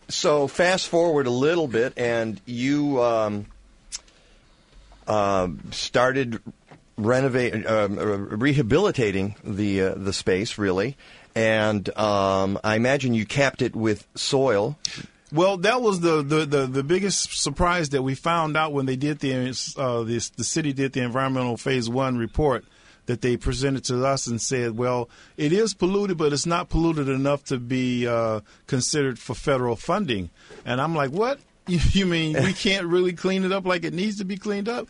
So 0.08 0.46
fast 0.46 0.88
forward 0.88 1.26
a 1.26 1.30
little 1.30 1.66
bit, 1.66 1.94
and 1.96 2.40
you 2.46 3.02
um, 3.02 3.46
uh, 5.06 5.48
started 5.72 6.40
renovating, 6.96 7.66
uh, 7.66 7.88
rehabilitating 7.88 9.36
the 9.44 9.82
uh, 9.82 9.94
the 9.94 10.12
space, 10.12 10.58
really. 10.58 10.96
And 11.34 11.86
um, 11.98 12.58
I 12.64 12.76
imagine 12.76 13.12
you 13.12 13.26
capped 13.26 13.62
it 13.62 13.76
with 13.76 14.06
soil. 14.14 14.78
Well, 15.36 15.58
that 15.58 15.82
was 15.82 16.00
the, 16.00 16.22
the, 16.22 16.46
the, 16.46 16.66
the, 16.66 16.82
biggest 16.82 17.42
surprise 17.42 17.90
that 17.90 18.02
we 18.02 18.14
found 18.14 18.56
out 18.56 18.72
when 18.72 18.86
they 18.86 18.96
did 18.96 19.18
the 19.18 19.54
uh, 19.76 20.02
this, 20.02 20.30
the 20.30 20.44
city 20.44 20.72
did 20.72 20.94
the 20.94 21.02
environmental 21.02 21.58
phase 21.58 21.90
one 21.90 22.16
report 22.16 22.64
that 23.04 23.20
they 23.20 23.36
presented 23.36 23.84
to 23.84 24.04
us 24.04 24.26
and 24.26 24.40
said, 24.40 24.78
well, 24.78 25.10
it 25.36 25.52
is 25.52 25.74
polluted, 25.74 26.16
but 26.16 26.32
it's 26.32 26.46
not 26.46 26.70
polluted 26.70 27.10
enough 27.10 27.44
to 27.44 27.58
be 27.58 28.06
uh, 28.06 28.40
considered 28.66 29.18
for 29.18 29.34
federal 29.34 29.76
funding. 29.76 30.30
And 30.64 30.80
I'm 30.80 30.94
like, 30.94 31.10
what? 31.10 31.38
You 31.68 32.06
mean 32.06 32.34
we 32.44 32.52
can't 32.52 32.86
really 32.86 33.12
clean 33.12 33.44
it 33.44 33.50
up 33.50 33.66
like 33.66 33.84
it 33.84 33.92
needs 33.92 34.18
to 34.18 34.24
be 34.24 34.36
cleaned 34.36 34.68
up? 34.68 34.86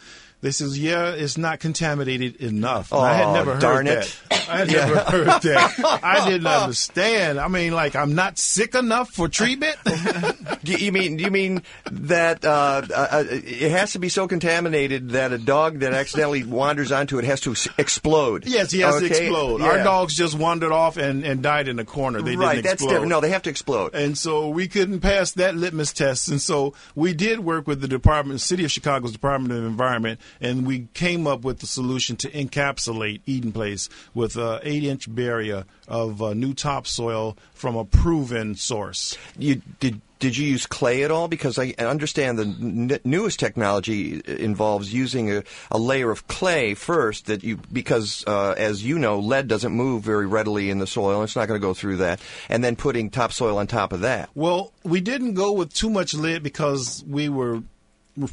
They 0.47 0.53
says, 0.53 0.79
yeah, 0.79 1.11
it's 1.11 1.37
not 1.37 1.59
contaminated 1.59 2.37
enough. 2.37 2.93
Oh, 2.93 3.01
I 3.01 3.15
had 3.15 3.33
never 3.33 3.55
heard 3.57 3.87
that. 3.89 4.17
I 4.31 4.59
had 4.59 4.71
yeah. 4.71 4.87
never 4.87 5.01
heard 5.01 5.27
that. 5.43 6.01
I 6.05 6.31
didn't 6.31 6.47
understand. 6.47 7.41
I 7.41 7.49
mean, 7.49 7.73
like, 7.73 7.97
I'm 7.97 8.15
not 8.15 8.39
sick 8.39 8.77
enough 8.77 9.11
for 9.11 9.29
treatment. 9.29 9.77
you 10.63 10.93
mean? 10.93 11.17
Do 11.17 11.25
you 11.25 11.33
mean 11.33 11.63
that 11.91 12.45
uh, 12.45 12.83
uh, 12.95 13.25
it 13.29 13.73
has 13.73 13.95
to 13.95 13.99
be 13.99 14.09
so 14.09 14.29
contaminated 14.29 15.11
that 15.11 15.33
a 15.33 15.39
dog 15.39 15.81
that 15.81 15.93
accidentally 15.93 16.45
wanders 16.45 16.93
onto 16.93 17.19
it 17.19 17.25
has 17.25 17.41
to 17.41 17.57
explode? 17.77 18.47
Yes, 18.47 18.71
he 18.71 18.83
has 18.83 18.95
okay? 18.95 19.09
to 19.09 19.11
explode. 19.11 19.63
Yeah. 19.63 19.67
Our 19.67 19.79
dogs 19.83 20.15
just 20.15 20.39
wandered 20.39 20.71
off 20.71 20.97
and, 20.97 21.25
and 21.25 21.43
died 21.43 21.67
in 21.67 21.75
the 21.75 21.85
corner. 21.85 22.23
They 22.23 22.37
right, 22.37 22.55
didn't 22.55 22.75
explode. 22.75 22.91
different. 22.91 23.11
No, 23.11 23.21
they 23.21 23.31
have 23.31 23.43
to 23.43 23.51
explode. 23.51 23.97
And 23.97 24.17
so 24.17 24.49
we 24.49 24.69
couldn't 24.69 25.01
pass 25.01 25.33
that 25.33 25.57
litmus 25.57 25.93
test. 25.93 26.29
And 26.29 26.41
so 26.41 26.75
we 26.95 27.15
did 27.15 27.41
work 27.41 27.67
with 27.67 27.81
the 27.81 27.89
department, 27.89 28.41
City 28.41 28.65
of 28.65 28.71
Chicago's 28.71 29.11
Department 29.11 29.53
of 29.53 29.65
Environment, 29.65 30.21
and 30.41 30.67
we 30.67 30.89
came 30.95 31.27
up 31.27 31.43
with 31.43 31.61
the 31.61 31.67
solution 31.67 32.17
to 32.17 32.31
encapsulate 32.31 33.21
Eden 33.27 33.53
Place 33.53 33.89
with 34.15 34.37
an 34.37 34.61
eight-inch 34.63 35.15
barrier 35.15 35.65
of 35.89 36.23
uh, 36.23 36.35
new 36.35 36.55
topsoil 36.55 37.37
from 37.55 37.77
a 37.77 37.85
proven 37.85 38.55
source. 38.55 39.17
You 39.39 39.63
did. 39.81 40.01
Did 40.19 40.35
you 40.35 40.47
use 40.47 40.65
clay 40.65 41.03
at 41.03 41.11
all? 41.11 41.29
Because 41.29 41.59
I 41.59 41.75
understand 41.79 42.39
the 42.39 42.45
n- 42.45 43.01
newest 43.05 43.39
technology 43.39 44.23
involves 44.27 44.91
using 44.91 45.31
a, 45.31 45.43
a, 45.71 45.77
layer 45.77 46.11
of 46.11 46.27
clay 46.27 46.73
first. 46.73 47.27
That 47.27 47.45
you 47.45 47.59
because 47.71 48.25
uh, 48.27 48.55
as 48.57 48.83
you 48.83 48.99
know, 48.99 49.19
lead 49.19 49.47
doesn't 49.47 49.73
move 49.73 50.05
very 50.05 50.27
readily 50.27 50.71
in 50.71 50.79
the 50.79 50.87
soil. 50.87 51.23
It's 51.23 51.37
not 51.37 51.49
going 51.49 51.61
to 51.61 51.67
go 51.67 51.75
through 51.75 51.99
that, 51.99 52.23
and 52.49 52.65
then 52.65 52.77
putting 52.77 53.11
topsoil 53.11 53.59
on 53.59 53.67
top 53.67 53.93
of 53.93 54.01
that. 54.01 54.31
Well, 54.35 54.73
we 54.85 55.03
didn't 55.03 55.35
go 55.35 55.53
with 55.53 55.75
too 55.75 55.91
much 55.91 56.15
lead 56.15 56.43
because 56.43 57.05
we 57.07 57.29
were 57.29 57.63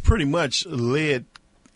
pretty 0.04 0.26
much 0.26 0.66
lead 0.68 1.26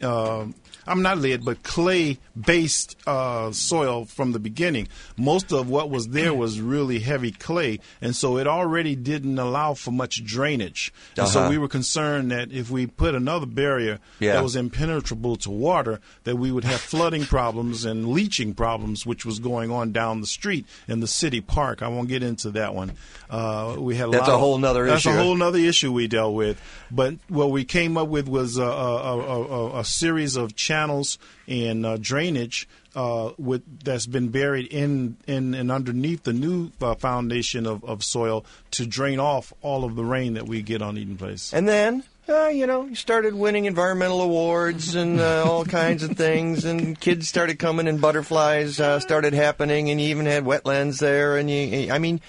uh, 0.01 0.45
I'm 0.85 1.01
not 1.01 1.17
lead, 1.17 1.43
but 1.43 1.63
clay 1.63 2.17
based 2.39 2.97
uh, 3.07 3.51
soil 3.51 4.05
from 4.05 4.31
the 4.31 4.39
beginning. 4.39 4.87
Most 5.17 5.51
of 5.51 5.69
what 5.69 5.89
was 5.89 6.09
there 6.09 6.33
was 6.33 6.61
really 6.61 6.99
heavy 6.99 7.31
clay, 7.31 7.79
and 8.01 8.15
so 8.15 8.37
it 8.37 8.47
already 8.47 8.95
didn't 8.95 9.37
allow 9.39 9.73
for 9.73 9.91
much 9.91 10.23
drainage. 10.23 10.93
And 11.15 11.23
uh-huh. 11.23 11.31
so 11.31 11.49
we 11.49 11.57
were 11.57 11.67
concerned 11.67 12.31
that 12.31 12.51
if 12.51 12.69
we 12.69 12.87
put 12.87 13.15
another 13.15 13.45
barrier 13.45 13.99
yeah. 14.19 14.33
that 14.33 14.43
was 14.43 14.55
impenetrable 14.55 15.35
to 15.37 15.49
water, 15.49 15.99
that 16.23 16.35
we 16.35 16.51
would 16.51 16.63
have 16.63 16.79
flooding 16.79 17.25
problems 17.25 17.85
and 17.85 18.09
leaching 18.09 18.53
problems, 18.53 19.05
which 19.05 19.25
was 19.25 19.39
going 19.39 19.71
on 19.71 19.91
down 19.91 20.21
the 20.21 20.27
street 20.27 20.65
in 20.87 20.99
the 20.99 21.07
city 21.07 21.41
park. 21.41 21.81
I 21.81 21.87
won't 21.87 22.07
get 22.07 22.23
into 22.23 22.51
that 22.51 22.73
one. 22.73 22.93
Uh, 23.29 23.75
we 23.77 23.95
had 23.95 24.09
a 24.09 24.11
that's 24.11 24.27
a 24.27 24.37
whole 24.37 24.63
other 24.63 24.85
issue. 24.85 24.91
That's 24.91 25.05
a 25.05 25.23
whole 25.23 25.41
other 25.41 25.59
issue 25.59 25.91
we 25.91 26.07
dealt 26.07 26.33
with. 26.33 26.61
But 26.91 27.15
what 27.27 27.51
we 27.51 27.65
came 27.65 27.97
up 27.97 28.07
with 28.07 28.27
was 28.27 28.57
a, 28.57 28.63
a, 28.63 29.19
a, 29.19 29.79
a 29.79 29.85
series 29.85 30.35
of 30.35 30.55
channels 30.57 31.17
and 31.47 31.85
uh, 31.85 31.97
drainage 31.97 32.67
uh, 32.97 33.31
with 33.37 33.63
that's 33.83 34.07
been 34.07 34.29
buried 34.29 34.65
in, 34.67 35.17
in 35.27 35.53
and 35.53 35.71
underneath 35.71 36.23
the 36.23 36.33
new 36.33 36.71
uh, 36.81 36.95
foundation 36.95 37.67
of, 37.67 37.83
of 37.83 38.03
soil 38.03 38.43
to 38.71 38.87
drain 38.87 39.19
off 39.19 39.53
all 39.61 39.83
of 39.83 39.95
the 39.95 40.03
rain 40.03 40.33
that 40.33 40.47
we 40.47 40.63
get 40.63 40.81
on 40.81 40.97
Eden 40.97 41.15
Place. 41.15 41.53
And 41.53 41.67
then, 41.67 42.03
uh, 42.27 42.47
you 42.47 42.65
know, 42.65 42.85
you 42.85 42.95
started 42.95 43.35
winning 43.35 43.65
environmental 43.65 44.21
awards 44.21 44.95
and 44.95 45.19
uh, 45.19 45.43
all 45.45 45.63
kinds 45.83 46.01
of 46.01 46.17
things, 46.17 46.65
and 46.65 46.99
kids 46.99 47.29
started 47.29 47.59
coming, 47.59 47.87
and 47.87 48.01
butterflies 48.01 48.79
uh, 48.79 48.99
started 48.99 49.33
happening, 49.33 49.91
and 49.91 50.01
you 50.01 50.07
even 50.07 50.25
had 50.25 50.43
wetlands 50.43 50.99
there, 50.99 51.37
and 51.37 51.51
you, 51.51 51.91
I 51.91 51.99
mean, 51.99 52.19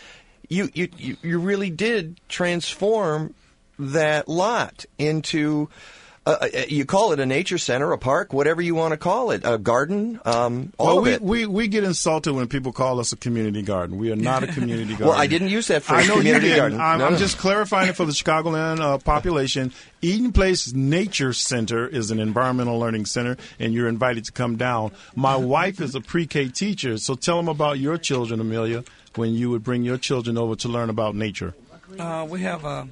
you 0.48 0.68
you 0.74 0.88
you 0.96 1.16
you 1.22 1.38
really 1.38 1.70
did 1.70 2.20
transform 2.28 3.34
that 3.78 4.28
lot 4.28 4.84
into. 4.98 5.70
Uh, 6.28 6.48
uh, 6.52 6.62
you 6.68 6.84
call 6.84 7.12
it 7.12 7.20
a 7.20 7.24
nature 7.24 7.56
center, 7.56 7.90
a 7.92 7.96
park, 7.96 8.34
whatever 8.34 8.60
you 8.60 8.74
want 8.74 8.92
to 8.92 8.98
call 8.98 9.30
it, 9.30 9.40
a 9.44 9.56
garden, 9.56 10.20
um, 10.26 10.72
all 10.76 10.86
well, 10.86 10.98
of 10.98 11.04
we, 11.04 11.12
it. 11.12 11.22
we 11.22 11.46
we 11.46 11.68
get 11.68 11.84
insulted 11.84 12.34
when 12.34 12.48
people 12.48 12.70
call 12.70 13.00
us 13.00 13.12
a 13.12 13.16
community 13.16 13.62
garden. 13.62 13.96
We 13.96 14.12
are 14.12 14.16
not 14.16 14.42
a 14.42 14.46
community 14.48 14.90
garden. 14.90 15.06
well, 15.08 15.18
I 15.18 15.26
didn't 15.26 15.48
use 15.48 15.68
that 15.68 15.84
phrase. 15.84 16.04
I 16.04 16.08
know 16.08 16.16
community 16.18 16.48
you 16.48 16.54
didn't. 16.54 16.76
garden. 16.76 16.80
I'm, 16.82 16.98
No, 16.98 17.06
I'm 17.06 17.12
no. 17.14 17.18
just 17.18 17.38
clarifying 17.38 17.88
it 17.88 17.96
for 17.96 18.04
the 18.04 18.12
Chicagoland 18.12 18.80
uh, 18.80 18.98
population. 18.98 19.72
Eden 20.02 20.32
Place 20.32 20.74
Nature 20.74 21.32
Center 21.32 21.88
is 21.88 22.10
an 22.10 22.18
environmental 22.20 22.78
learning 22.78 23.06
center, 23.06 23.38
and 23.58 23.72
you're 23.72 23.88
invited 23.88 24.26
to 24.26 24.32
come 24.32 24.56
down. 24.56 24.92
My 25.16 25.34
wife 25.36 25.80
is 25.80 25.94
a 25.94 26.00
pre-K 26.02 26.48
teacher, 26.48 26.98
so 26.98 27.14
tell 27.14 27.38
them 27.38 27.48
about 27.48 27.78
your 27.78 27.96
children, 27.96 28.38
Amelia, 28.38 28.84
when 29.14 29.32
you 29.32 29.48
would 29.48 29.64
bring 29.64 29.82
your 29.82 29.96
children 29.96 30.36
over 30.36 30.56
to 30.56 30.68
learn 30.68 30.90
about 30.90 31.14
nature. 31.14 31.54
Uh, 31.98 32.26
we 32.28 32.42
have 32.42 32.66
a, 32.66 32.86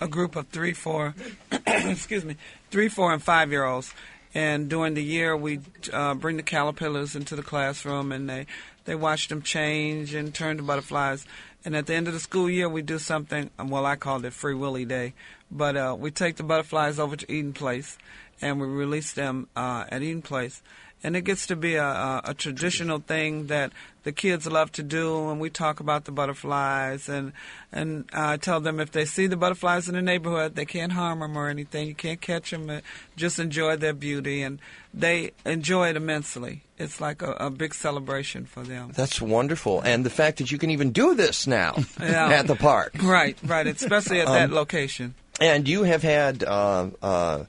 a 0.00 0.08
group 0.08 0.34
of 0.34 0.48
three, 0.48 0.72
four, 0.72 1.14
excuse 1.66 2.24
me, 2.24 2.36
three, 2.72 2.88
four, 2.88 3.12
and 3.12 3.22
five 3.22 3.52
year 3.52 3.64
olds. 3.64 3.94
And 4.34 4.70
during 4.70 4.94
the 4.94 5.04
year, 5.04 5.36
we 5.36 5.60
uh, 5.92 6.14
bring 6.14 6.38
the 6.38 6.42
caterpillars 6.42 7.14
into 7.14 7.36
the 7.36 7.42
classroom, 7.42 8.10
and 8.10 8.28
they 8.28 8.46
they 8.86 8.94
watch 8.94 9.28
them 9.28 9.42
change 9.42 10.14
and 10.14 10.34
turn 10.34 10.56
to 10.56 10.62
butterflies. 10.62 11.26
And 11.64 11.76
at 11.76 11.86
the 11.86 11.94
end 11.94 12.08
of 12.08 12.14
the 12.14 12.18
school 12.18 12.50
year, 12.50 12.68
we 12.68 12.82
do 12.82 12.98
something. 12.98 13.50
um, 13.58 13.68
Well, 13.68 13.86
I 13.86 13.94
called 13.96 14.24
it 14.24 14.32
Free 14.32 14.54
Willy 14.54 14.86
Day, 14.86 15.12
but 15.50 15.76
uh, 15.76 15.94
we 15.96 16.10
take 16.10 16.36
the 16.36 16.42
butterflies 16.42 16.98
over 16.98 17.14
to 17.14 17.30
Eden 17.30 17.52
Place, 17.52 17.98
and 18.40 18.58
we 18.58 18.66
release 18.66 19.12
them 19.12 19.48
uh, 19.54 19.84
at 19.90 20.02
Eden 20.02 20.22
Place. 20.22 20.62
And 21.04 21.16
it 21.16 21.22
gets 21.22 21.46
to 21.48 21.56
be 21.56 21.74
a, 21.74 21.84
a, 21.84 22.20
a 22.26 22.34
traditional 22.34 22.98
thing 23.00 23.48
that 23.48 23.72
the 24.04 24.12
kids 24.12 24.46
love 24.46 24.70
to 24.72 24.82
do, 24.82 25.30
and 25.30 25.40
we 25.40 25.50
talk 25.50 25.80
about 25.80 26.04
the 26.04 26.12
butterflies, 26.12 27.08
and 27.08 27.32
and 27.72 28.04
I 28.12 28.36
tell 28.36 28.60
them 28.60 28.80
if 28.80 28.90
they 28.92 29.04
see 29.04 29.26
the 29.28 29.36
butterflies 29.36 29.88
in 29.88 29.94
the 29.94 30.02
neighborhood, 30.02 30.54
they 30.56 30.64
can't 30.64 30.92
harm 30.92 31.20
them 31.20 31.36
or 31.36 31.48
anything. 31.48 31.86
You 31.88 31.94
can't 31.94 32.20
catch 32.20 32.50
them. 32.50 32.80
Just 33.16 33.38
enjoy 33.38 33.76
their 33.76 33.92
beauty, 33.92 34.42
and 34.42 34.58
they 34.92 35.32
enjoy 35.44 35.90
it 35.90 35.96
immensely. 35.96 36.62
It's 36.78 37.00
like 37.00 37.22
a, 37.22 37.32
a 37.32 37.50
big 37.50 37.74
celebration 37.74 38.44
for 38.44 38.62
them. 38.64 38.90
That's 38.94 39.20
wonderful, 39.20 39.80
and 39.82 40.04
the 40.04 40.10
fact 40.10 40.38
that 40.38 40.50
you 40.50 40.58
can 40.58 40.70
even 40.70 40.90
do 40.90 41.14
this 41.14 41.46
now 41.46 41.76
Yeah. 42.00 42.28
at 42.28 42.46
the 42.48 42.56
park. 42.56 42.94
Right, 43.02 43.36
right. 43.44 43.66
Especially 43.66 44.20
at 44.20 44.26
that 44.38 44.50
location. 44.50 45.14
And 45.40 45.68
you 45.68 45.84
have 45.84 46.02
had 46.02 46.42
uh, 46.44 46.90
uh, 47.00 47.44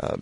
uh, 0.00 0.16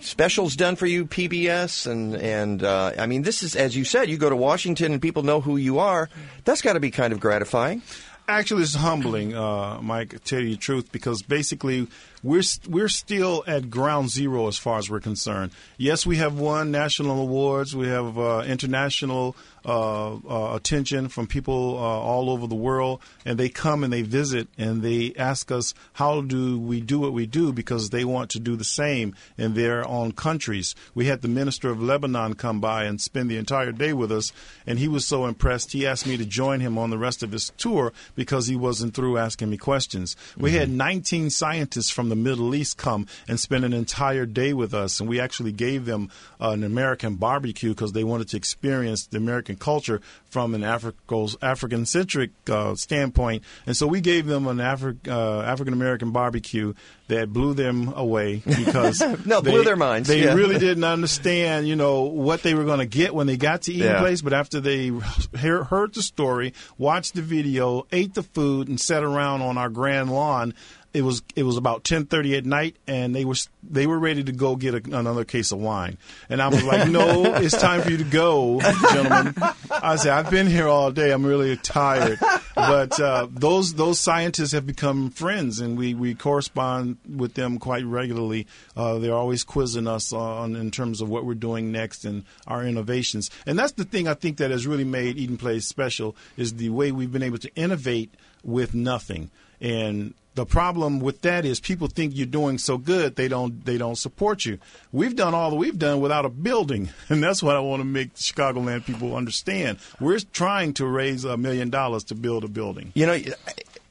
specials 0.00 0.56
done 0.56 0.76
for 0.76 0.86
you, 0.86 1.06
PBS, 1.06 1.86
and 1.86 2.14
and 2.16 2.62
uh, 2.62 2.92
I 2.98 3.06
mean, 3.06 3.22
this 3.22 3.42
is 3.42 3.56
as 3.56 3.76
you 3.76 3.84
said, 3.84 4.08
you 4.08 4.16
go 4.16 4.30
to 4.30 4.36
Washington 4.36 4.92
and 4.92 5.02
people 5.02 5.22
know 5.22 5.40
who 5.40 5.56
you 5.56 5.78
are. 5.78 6.08
That's 6.44 6.62
got 6.62 6.74
to 6.74 6.80
be 6.80 6.90
kind 6.90 7.12
of 7.12 7.20
gratifying. 7.20 7.82
Actually, 8.28 8.62
it's 8.62 8.74
humbling, 8.74 9.36
uh, 9.36 9.80
Mike. 9.80 10.10
To 10.10 10.18
tell 10.18 10.40
you 10.40 10.50
the 10.50 10.56
truth, 10.56 10.90
because 10.90 11.22
basically 11.22 11.86
we're 12.22 12.42
we're 12.68 12.88
still 12.88 13.44
at 13.46 13.70
ground 13.70 14.10
zero 14.10 14.48
as 14.48 14.58
far 14.58 14.78
as 14.78 14.90
we're 14.90 15.00
concerned. 15.00 15.52
Yes, 15.76 16.06
we 16.06 16.16
have 16.16 16.38
won 16.38 16.70
national 16.70 17.20
awards. 17.20 17.76
We 17.76 17.88
have 17.88 18.18
uh, 18.18 18.44
international 18.46 19.36
uh, 19.66 20.14
uh, 20.14 20.54
attention 20.54 21.08
from 21.08 21.26
people 21.26 21.76
uh, 21.76 21.80
all 21.80 22.30
over 22.30 22.46
the 22.46 22.54
world, 22.54 23.00
and 23.24 23.36
they 23.36 23.48
come 23.48 23.82
and 23.82 23.92
they 23.92 24.02
visit 24.02 24.46
and 24.56 24.80
they 24.80 25.12
ask 25.16 25.50
us 25.50 25.74
how 25.94 26.20
do 26.20 26.58
we 26.58 26.80
do 26.80 27.00
what 27.00 27.12
we 27.12 27.26
do 27.26 27.52
because 27.52 27.90
they 27.90 28.04
want 28.04 28.30
to 28.30 28.38
do 28.38 28.54
the 28.54 28.64
same 28.64 29.14
in 29.36 29.54
their 29.54 29.86
own 29.88 30.12
countries. 30.12 30.74
We 30.94 31.06
had 31.06 31.20
the 31.20 31.28
minister 31.28 31.68
of 31.68 31.82
Lebanon 31.82 32.34
come 32.34 32.60
by 32.60 32.84
and 32.84 33.00
spend 33.00 33.28
the 33.28 33.38
entire 33.38 33.72
day 33.72 33.92
with 33.92 34.12
us, 34.12 34.32
and 34.66 34.78
he 34.78 34.88
was 34.88 35.06
so 35.06 35.26
impressed. 35.26 35.72
He 35.72 35.86
asked 35.86 36.06
me 36.06 36.16
to 36.16 36.24
join 36.24 36.60
him 36.60 36.78
on 36.78 36.90
the 36.90 36.98
rest 36.98 37.22
of 37.22 37.32
his 37.32 37.50
tour 37.56 37.92
because 38.14 38.46
he 38.46 38.56
wasn't 38.56 38.94
through 38.94 39.18
asking 39.18 39.50
me 39.50 39.56
questions. 39.56 40.16
We 40.36 40.52
had 40.52 40.70
19 40.70 41.30
scientists 41.30 41.90
from 41.90 42.08
the 42.08 42.15
Middle 42.16 42.54
East 42.54 42.76
come 42.76 43.06
and 43.28 43.38
spend 43.38 43.64
an 43.64 43.72
entire 43.72 44.26
day 44.26 44.52
with 44.52 44.74
us, 44.74 45.00
and 45.00 45.08
we 45.08 45.20
actually 45.20 45.52
gave 45.52 45.84
them 45.84 46.10
uh, 46.40 46.50
an 46.50 46.64
American 46.64 47.14
barbecue 47.16 47.70
because 47.70 47.92
they 47.92 48.04
wanted 48.04 48.28
to 48.28 48.36
experience 48.36 49.06
the 49.06 49.16
American 49.18 49.56
culture 49.56 50.00
from 50.30 50.54
an 50.54 50.64
African 50.64 51.86
centric 51.86 52.30
uh, 52.50 52.74
standpoint. 52.74 53.42
And 53.66 53.76
so 53.76 53.86
we 53.86 54.00
gave 54.00 54.26
them 54.26 54.46
an 54.46 54.58
Afri- 54.58 54.98
uh, 55.08 55.40
African 55.42 55.72
American 55.72 56.10
barbecue 56.12 56.74
that 57.08 57.32
blew 57.32 57.54
them 57.54 57.92
away 57.94 58.42
because 58.44 59.00
No, 59.26 59.40
blew 59.40 59.62
their 59.62 59.76
minds, 59.76 60.08
They 60.08 60.24
yeah. 60.24 60.34
really 60.34 60.58
didn't 60.58 60.82
understand, 60.84 61.68
you 61.68 61.76
know, 61.76 62.02
what 62.02 62.42
they 62.42 62.54
were 62.54 62.64
going 62.64 62.80
to 62.80 62.86
get 62.86 63.14
when 63.14 63.26
they 63.28 63.36
got 63.36 63.62
to 63.62 63.72
Eden 63.72 63.86
Yeah. 63.92 64.00
Place. 64.00 64.22
But 64.22 64.32
after 64.32 64.60
they 64.60 64.90
hear, 65.38 65.62
heard 65.64 65.94
the 65.94 66.02
story, 66.02 66.52
watched 66.78 67.14
the 67.14 67.22
video, 67.22 67.86
ate 67.92 68.14
the 68.14 68.24
food, 68.24 68.68
and 68.68 68.80
sat 68.80 69.04
around 69.04 69.42
on 69.42 69.56
our 69.56 69.68
grand 69.68 70.10
lawn, 70.10 70.52
it 70.96 71.02
was 71.02 71.22
it 71.34 71.42
was 71.42 71.58
about 71.58 71.84
ten 71.84 72.06
thirty 72.06 72.36
at 72.36 72.46
night, 72.46 72.76
and 72.86 73.14
they 73.14 73.24
were 73.24 73.34
they 73.62 73.86
were 73.86 73.98
ready 73.98 74.24
to 74.24 74.32
go 74.32 74.56
get 74.56 74.74
a, 74.74 74.98
another 74.98 75.24
case 75.24 75.52
of 75.52 75.58
wine. 75.58 75.98
And 76.30 76.40
I 76.40 76.48
was 76.48 76.64
like, 76.64 76.88
"No, 76.88 77.34
it's 77.36 77.56
time 77.56 77.82
for 77.82 77.90
you 77.90 77.98
to 77.98 78.04
go, 78.04 78.60
gentlemen." 78.60 79.34
I 79.70 79.96
said, 79.96 80.12
"I've 80.12 80.30
been 80.30 80.46
here 80.46 80.68
all 80.68 80.90
day. 80.90 81.10
I'm 81.10 81.26
really 81.26 81.56
tired." 81.58 82.18
But 82.54 82.98
uh, 82.98 83.28
those 83.30 83.74
those 83.74 84.00
scientists 84.00 84.52
have 84.52 84.66
become 84.66 85.10
friends, 85.10 85.60
and 85.60 85.76
we, 85.76 85.92
we 85.92 86.14
correspond 86.14 86.96
with 87.06 87.34
them 87.34 87.58
quite 87.58 87.84
regularly. 87.84 88.46
Uh, 88.74 88.98
they're 88.98 89.14
always 89.14 89.44
quizzing 89.44 89.86
us 89.86 90.14
on 90.14 90.56
in 90.56 90.70
terms 90.70 91.02
of 91.02 91.10
what 91.10 91.26
we're 91.26 91.34
doing 91.34 91.70
next 91.70 92.06
and 92.06 92.24
our 92.46 92.64
innovations. 92.64 93.30
And 93.44 93.58
that's 93.58 93.72
the 93.72 93.84
thing 93.84 94.08
I 94.08 94.14
think 94.14 94.38
that 94.38 94.50
has 94.50 94.66
really 94.66 94.84
made 94.84 95.18
Eden 95.18 95.36
Place 95.36 95.66
special 95.66 96.16
is 96.38 96.54
the 96.54 96.70
way 96.70 96.90
we've 96.90 97.12
been 97.12 97.22
able 97.22 97.38
to 97.38 97.54
innovate 97.54 98.14
with 98.42 98.74
nothing. 98.74 99.30
And 99.60 100.14
the 100.36 100.46
problem 100.46 101.00
with 101.00 101.22
that 101.22 101.44
is 101.44 101.60
people 101.60 101.88
think 101.88 102.14
you're 102.14 102.26
doing 102.26 102.58
so 102.58 102.76
good 102.76 103.16
they 103.16 103.26
don't 103.26 103.64
they 103.64 103.78
don't 103.78 103.96
support 103.96 104.44
you. 104.44 104.58
We've 104.92 105.16
done 105.16 105.34
all 105.34 105.50
that 105.50 105.56
we've 105.56 105.78
done 105.78 106.00
without 106.00 106.24
a 106.24 106.28
building, 106.28 106.90
and 107.08 107.22
that's 107.22 107.42
what 107.42 107.56
I 107.56 107.60
want 107.60 107.80
to 107.80 107.84
make 107.84 108.14
Chicagoland 108.14 108.84
people 108.84 109.16
understand. 109.16 109.78
We're 109.98 110.18
trying 110.18 110.74
to 110.74 110.86
raise 110.86 111.24
a 111.24 111.36
million 111.36 111.70
dollars 111.70 112.04
to 112.04 112.14
build 112.14 112.44
a 112.44 112.48
building. 112.48 112.92
You 112.94 113.06
know, 113.06 113.18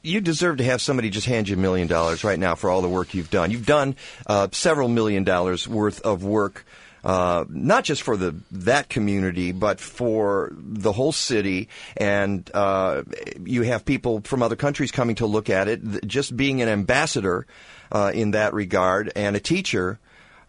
you 0.02 0.20
deserve 0.20 0.58
to 0.58 0.64
have 0.64 0.80
somebody 0.80 1.10
just 1.10 1.26
hand 1.26 1.48
you 1.48 1.56
a 1.56 1.58
million 1.58 1.88
dollars 1.88 2.22
right 2.22 2.38
now 2.38 2.54
for 2.54 2.70
all 2.70 2.80
the 2.80 2.88
work 2.88 3.12
you've 3.12 3.30
done. 3.30 3.50
You've 3.50 3.66
done 3.66 3.96
uh, 4.26 4.48
several 4.52 4.88
million 4.88 5.24
dollars 5.24 5.66
worth 5.66 6.00
of 6.02 6.24
work. 6.24 6.64
Uh, 7.06 7.44
not 7.48 7.84
just 7.84 8.02
for 8.02 8.16
the 8.16 8.34
that 8.50 8.88
community, 8.88 9.52
but 9.52 9.78
for 9.78 10.50
the 10.56 10.90
whole 10.90 11.12
city, 11.12 11.68
and 11.96 12.50
uh, 12.52 13.04
you 13.44 13.62
have 13.62 13.84
people 13.84 14.20
from 14.22 14.42
other 14.42 14.56
countries 14.56 14.90
coming 14.90 15.14
to 15.14 15.24
look 15.24 15.48
at 15.48 15.68
it. 15.68 16.04
Just 16.04 16.36
being 16.36 16.62
an 16.62 16.68
ambassador 16.68 17.46
uh, 17.92 18.10
in 18.12 18.32
that 18.32 18.54
regard, 18.54 19.12
and 19.14 19.36
a 19.36 19.38
teacher. 19.38 20.00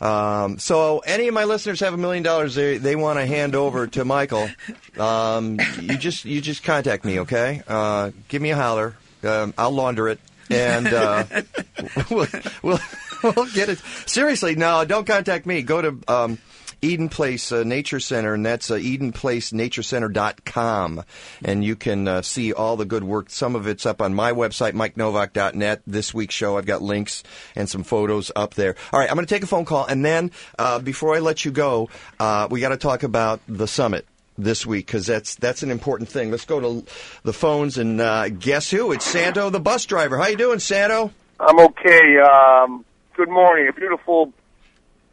Um, 0.02 0.58
so, 0.58 0.98
any 1.06 1.28
of 1.28 1.36
my 1.36 1.44
listeners 1.44 1.80
have 1.82 1.94
a 1.94 1.98
million 1.98 2.24
dollars 2.24 2.56
they 2.56 2.80
they 2.80 2.96
want 2.96 3.20
to 3.20 3.28
hand 3.28 3.54
over 3.54 3.86
to 3.86 4.04
Michael. 4.04 4.50
Um, 4.98 5.60
you 5.80 5.96
just 5.96 6.26
you 6.26 6.42
just 6.42 6.64
contact 6.64 7.06
me, 7.06 7.20
okay? 7.20 7.62
Uh, 7.68 8.10
give 8.30 8.42
me 8.42 8.50
a 8.50 8.56
holler. 8.56 8.96
Um, 9.24 9.54
I'll 9.60 9.70
launder 9.70 10.08
it, 10.08 10.20
and 10.50 10.88
uh, 10.88 11.24
we'll, 12.10 12.28
we'll 12.64 12.80
we'll 13.22 13.46
get 13.54 13.70
it. 13.70 13.80
Seriously, 14.08 14.56
no, 14.56 14.86
don't 14.86 15.06
contact 15.06 15.46
me. 15.46 15.62
Go 15.62 15.82
to 15.84 16.00
um, 16.08 16.40
Eden 16.82 17.10
Place 17.10 17.52
uh, 17.52 17.64
Nature 17.64 18.00
Center, 18.00 18.34
and 18.34 18.46
that's 18.46 18.72
uh, 18.72 18.76
EdenPlaceNatureCenter.com, 18.76 21.04
and 21.44 21.66
you 21.66 21.76
can 21.76 22.08
uh, 22.08 22.22
see 22.22 22.54
all 22.54 22.78
the 22.78 22.86
good 22.86 23.04
work. 23.04 23.30
Some 23.30 23.56
of 23.56 23.68
it's 23.68 23.86
up 23.86 24.02
on 24.02 24.14
my 24.14 24.32
website, 24.32 24.72
MikeNovak.net. 24.74 25.82
This 25.88 26.14
week's 26.14 26.36
show, 26.36 26.58
I've 26.58 26.66
got 26.66 26.82
links 26.82 27.24
and 27.56 27.70
some 27.70 27.84
photos 27.84 28.32
up 28.36 28.54
there. 28.54 28.76
All 28.94 29.00
right, 29.00 29.10
I'm 29.10 29.16
going 29.16 29.26
to 29.26 29.34
take 29.34 29.44
a 29.44 29.48
phone 29.48 29.66
call, 29.66 29.86
and 29.86 30.06
then 30.06 30.32
uh, 30.60 30.80
before 30.80 31.16
I 31.16 31.20
let 31.20 31.46
you 31.46 31.52
go, 31.52 31.90
uh, 32.20 32.48
we 32.50 32.60
got 32.60 32.70
to 32.70 32.78
talk 32.78 33.04
about 33.04 33.42
the 33.48 33.68
summit 33.68 34.06
this 34.38 34.66
week 34.66 34.86
because 34.86 35.06
that's 35.06 35.36
that's 35.36 35.64
an 35.64 35.72
important 35.72 36.10
thing. 36.10 36.32
Let's 36.32 36.46
go 36.46 36.60
to 36.60 36.86
the 37.24 37.34
phones 37.34 37.78
and 37.78 38.00
uh, 38.00 38.30
guess 38.30 38.70
who? 38.70 38.92
It's 38.92 39.06
Santo, 39.06 39.50
the 39.50 39.60
bus 39.60 39.86
driver. 39.86 40.18
How 40.18 40.28
you 40.28 40.38
doing, 40.38 40.60
Santo? 40.60 41.12
I'm 41.40 41.60
okay. 41.60 42.18
Um, 42.20 42.86
good 43.16 43.30
morning. 43.30 43.68
A 43.68 43.74
beautiful, 43.74 44.34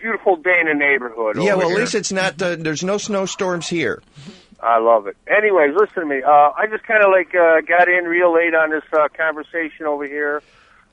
beautiful 0.04 0.36
day 0.36 0.60
in 0.60 0.66
the 0.66 0.74
neighborhood. 0.74 1.36
yeah, 1.36 1.54
well, 1.54 1.70
at 1.70 1.78
least 1.78 1.94
it's 1.94 2.12
not. 2.12 2.40
Uh, 2.40 2.56
there's 2.56 2.84
no 2.84 2.98
snowstorms 2.98 3.66
here. 3.66 4.02
I 4.60 4.78
love 4.78 5.06
it. 5.06 5.16
Anyways, 5.26 5.74
listen 5.74 6.02
to 6.02 6.06
me. 6.06 6.22
Uh, 6.22 6.52
I 6.52 6.66
just 6.70 6.84
kind 6.84 7.02
of 7.02 7.10
like 7.10 7.34
uh, 7.34 7.62
got 7.62 7.88
in 7.88 8.04
real 8.04 8.34
late 8.34 8.54
on 8.54 8.68
this 8.68 8.84
uh, 8.92 9.08
conversation 9.16 9.86
over 9.86 10.04
here, 10.06 10.42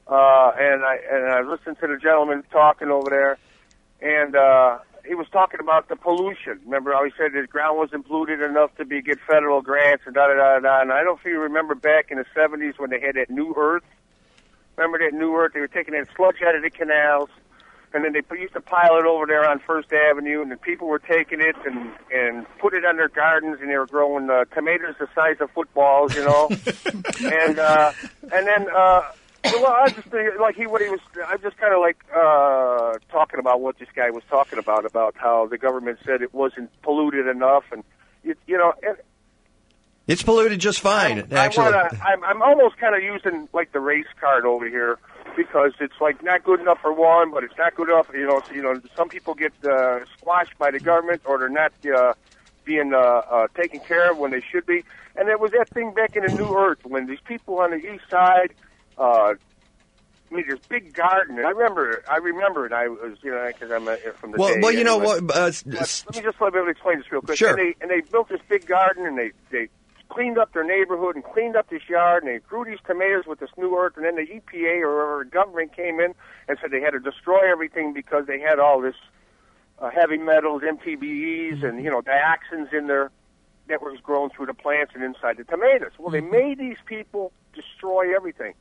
uh, 0.08 0.52
and 0.58 0.84
I 0.84 0.97
and 1.12 1.26
I 1.30 1.41
listened 1.41 1.78
to 1.82 1.88
the 1.88 1.97
gentleman 1.97 2.43
talking 2.52 2.88
over 2.88 3.10
there, 3.10 3.38
and 4.02 4.34
uh, 4.34 4.80
he 5.06 5.13
was 5.13 5.28
talking 5.30 5.60
about 5.60 5.89
the 5.89 5.97
pollution. 5.97 6.62
Remember 6.63 6.93
how 6.93 7.04
he 7.04 7.12
said 7.17 7.34
the 7.34 7.45
ground 7.47 7.78
wasn't 7.78 8.08
polluted 8.08 8.41
enough 8.41 8.74
to 8.78 8.86
be 8.86 9.02
get 9.02 9.19
federal 9.28 9.62
grants 9.62 10.04
and 10.06 10.15
da 10.15 10.28
da 10.28 10.36
da 10.36 10.60
da. 10.60 10.82
And 10.82 10.93
I 10.93 11.04
don't 11.04 11.06
know 11.06 11.17
if 11.17 11.26
you 11.26 11.38
remember 11.38 11.76
back 11.76 12.12
in 12.12 12.17
the 12.17 12.26
'70s 12.34 12.80
when 12.80 12.89
they 12.89 13.02
had 13.02 13.15
that 13.15 13.30
Nu-Earth. 13.30 13.84
Remember 14.78 15.00
that 15.00 15.13
Nu-Earth? 15.13 15.52
They 15.54 15.60
were 15.60 15.67
taking 15.67 15.95
that 15.95 16.08
sludge 16.15 16.41
out 16.47 16.56
of 16.56 16.63
the 16.63 16.69
canals, 16.69 17.30
and 17.93 18.06
then 18.06 18.13
they 18.13 18.38
used 18.38 18.54
to 18.54 18.62
pile 18.62 18.97
it 18.97 19.06
over 19.06 19.25
there 19.25 19.47
on 19.49 19.60
First 19.60 19.91
Avenue, 19.91 20.41
and 20.41 20.51
the 20.51 20.58
people 20.58 20.88
were 20.88 20.99
taking 20.99 21.41
it 21.41 21.56
and 21.65 21.91
and 22.13 22.45
put 22.60 22.73
it 22.73 22.86
on 22.86 22.97
their 22.97 23.10
gardens, 23.10 23.60
and 23.62 23.69
they 23.69 23.77
were 23.77 23.88
growing 23.88 24.30
uh, 24.30 24.45
tomatoes 24.45 24.95
the 24.99 25.08
size 25.13 25.38
of 25.39 25.51
footballs, 25.51 26.15
you 26.15 26.23
know. 26.23 26.49
and 27.23 27.60
uh, 27.60 27.91
and 28.34 28.47
then 28.47 28.67
uh, 28.73 29.01
well, 29.43 29.67
I 29.67 29.89
just 29.89 30.08
think, 30.08 30.39
like 30.39 30.56
he 30.56 30.67
what 30.67 30.82
he 30.82 30.89
was. 30.89 30.99
I 31.27 31.38
just 31.38 31.58
kind 31.58 31.73
of 31.73 31.82
like 31.82 31.97
uh, 32.15 32.97
talking 33.12 33.39
about 33.39 33.62
what 33.62 33.77
this 33.80 33.89
guy 33.95 34.10
was 34.10 34.23
talking 34.30 34.60
about 34.60 34.86
about 34.86 35.15
how 35.17 35.47
the 35.47 35.58
government 35.58 35.99
said 36.06 36.21
it 36.21 36.34
wasn't 36.34 36.69
polluted 36.84 37.27
enough, 37.27 37.63
and 37.71 37.84
you, 38.23 38.36
you 38.47 38.58
know. 38.58 38.73
And, 38.84 38.97
It's 40.08 40.23
polluted 40.23 40.60
just 40.60 40.80
fine, 40.80 41.19
I'm, 41.19 41.34
actually. 41.34 41.67
I 41.67 41.84
wanna, 41.84 42.01
I'm, 42.04 42.23
I'm 42.23 42.41
almost 42.41 42.77
kind 42.77 42.95
of 42.95 43.04
using 43.04 43.49
like 43.54 43.71
the 43.71 43.80
race 43.80 44.06
card 44.19 44.45
over 44.45 44.67
here 44.67 44.97
because 45.35 45.73
it's 45.79 45.99
like 46.01 46.23
not 46.23 46.43
good 46.43 46.59
enough 46.59 46.79
for 46.81 46.93
one, 46.93 47.31
but 47.31 47.43
it's 47.43 47.57
not 47.57 47.75
good 47.75 47.89
enough. 47.89 48.07
You 48.13 48.25
know, 48.25 48.41
so, 48.47 48.53
you 48.55 48.61
know, 48.61 48.79
some 48.95 49.09
people 49.09 49.33
get 49.33 49.53
uh, 49.63 49.99
squashed 50.17 50.57
by 50.57 50.71
the 50.71 50.79
government, 50.79 51.21
or 51.25 51.37
they're 51.39 51.49
not 51.49 51.73
uh, 51.85 52.13
being 52.65 52.93
uh, 52.93 52.97
uh, 52.97 53.47
taken 53.55 53.79
care 53.79 54.11
of 54.11 54.17
when 54.17 54.31
they 54.31 54.41
should 54.51 54.65
be. 54.65 54.83
And 55.15 55.27
there 55.27 55.37
was 55.37 55.51
that 55.51 55.69
thing 55.69 55.93
back 55.93 56.15
in 56.15 56.23
the 56.23 56.29
Nu-Earth 56.29 56.79
when 56.83 57.07
these 57.07 57.19
people 57.25 57.59
on 57.59 57.71
the 57.71 57.77
east 57.77 58.03
side. 58.09 58.53
Uh, 58.97 59.33
I 60.31 60.33
mean, 60.33 60.45
this 60.47 60.59
big 60.69 60.93
garden. 60.93 61.39
I 61.39 61.49
remember. 61.49 62.03
I 62.09 62.17
remember 62.17 62.65
it. 62.65 62.71
I 62.71 62.87
was, 62.87 63.17
you 63.21 63.31
know, 63.31 63.45
because 63.47 63.69
I'm 63.69 63.87
uh, 63.87 63.95
from 64.19 64.31
the 64.31 64.37
well, 64.37 64.55
well, 64.61 64.71
you 64.71 64.85
know 64.85 64.97
what? 64.97 65.29
Uh, 65.29 65.47
s- 65.47 65.65
let 66.05 66.15
me 66.15 66.21
just 66.21 66.39
let 66.39 66.53
me 66.53 66.61
explain 66.69 66.99
this 66.99 67.11
real 67.11 67.21
quick. 67.21 67.37
Sure. 67.37 67.49
And 67.49 67.57
they 67.57 67.75
and 67.81 67.91
they 67.91 67.99
built 68.09 68.29
this 68.29 68.39
big 68.47 68.65
garden 68.65 69.05
and 69.05 69.17
they 69.17 69.31
they 69.51 69.67
cleaned 70.12 70.38
up 70.38 70.54
their 70.54 70.63
neighborhood 70.63 71.15
and 71.15 71.24
cleaned 71.24 71.56
up 71.56 71.69
this 71.69 71.88
yard 71.88 72.24
and 72.24 72.32
they 72.32 72.39
grew 72.39 72.65
these 72.65 72.80
tomatoes 72.86 73.24
with 73.26 73.39
this 73.39 73.50
Nu-Earth 73.58 73.93
and 73.95 74.06
then 74.06 74.15
the 74.15 74.28
EPA 74.28 74.82
or 74.82 74.95
whatever 74.95 75.24
government 75.24 75.76
came 75.76 76.00
in 76.00 76.13
and 76.47 76.58
said 76.62 76.71
they 76.71 76.82
had 76.82 76.91
to 76.91 77.00
destroy 77.00 77.50
everything 77.50 77.93
because 77.93 78.26
they 78.28 78.39
had 78.39 78.60
all 78.60 78.82
this 78.82 78.95
uh, 79.80 79.89
heavy 79.89 80.17
metals, 80.17 80.62
MTBEs, 80.62 81.63
and 81.63 81.84
you 81.84 81.89
know 81.89 82.02
dioxins 82.02 82.71
in 82.71 82.88
there 82.88 83.10
that 83.67 83.82
was 83.82 84.00
grown 84.02 84.30
through 84.30 84.45
the 84.45 84.54
plants 84.54 84.91
and 84.93 85.04
inside 85.04 85.38
the 85.38 85.43
tomatoes. 85.43 85.91
Well, 85.97 86.12
they 86.12 86.21
made 86.21 86.60
these 86.60 86.78
people 86.86 87.32
destroy 87.54 88.15
everything. 88.15 88.54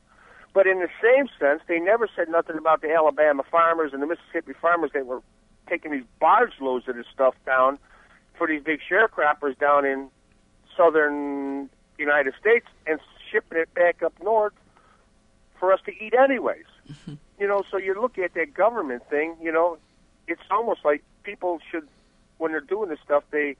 But 0.53 0.67
in 0.67 0.79
the 0.79 0.89
same 1.01 1.27
sense, 1.39 1.61
they 1.67 1.79
never 1.79 2.09
said 2.13 2.27
nothing 2.27 2.57
about 2.57 2.81
the 2.81 2.91
Alabama 2.93 3.43
farmers 3.49 3.93
and 3.93 4.01
the 4.01 4.07
Mississippi 4.07 4.53
farmers 4.59 4.91
that 4.93 5.05
were 5.05 5.21
taking 5.69 5.91
these 5.91 6.03
barge 6.19 6.53
loads 6.59 6.87
of 6.87 6.95
this 6.95 7.05
stuff 7.13 7.35
down 7.45 7.77
for 8.37 8.47
these 8.47 8.61
big 8.61 8.79
sharecroppers 8.89 9.57
down 9.59 9.85
in 9.85 10.09
southern 10.81 11.69
United 11.97 12.33
States 12.39 12.65
and 12.87 12.99
shipping 13.31 13.59
it 13.59 13.73
back 13.73 14.01
up 14.01 14.13
north 14.23 14.53
for 15.59 15.71
us 15.71 15.79
to 15.85 15.91
eat 16.03 16.13
anyways. 16.13 16.65
Mm-hmm. 16.91 17.13
You 17.39 17.47
know, 17.47 17.63
so 17.69 17.77
you 17.77 17.99
look 17.99 18.17
at 18.17 18.33
that 18.33 18.53
government 18.53 19.03
thing, 19.09 19.35
you 19.41 19.51
know, 19.51 19.77
it's 20.27 20.41
almost 20.49 20.81
like 20.83 21.03
people 21.23 21.59
should, 21.71 21.87
when 22.37 22.51
they're 22.51 22.61
doing 22.61 22.89
this 22.89 22.99
stuff, 23.03 23.23
they 23.31 23.55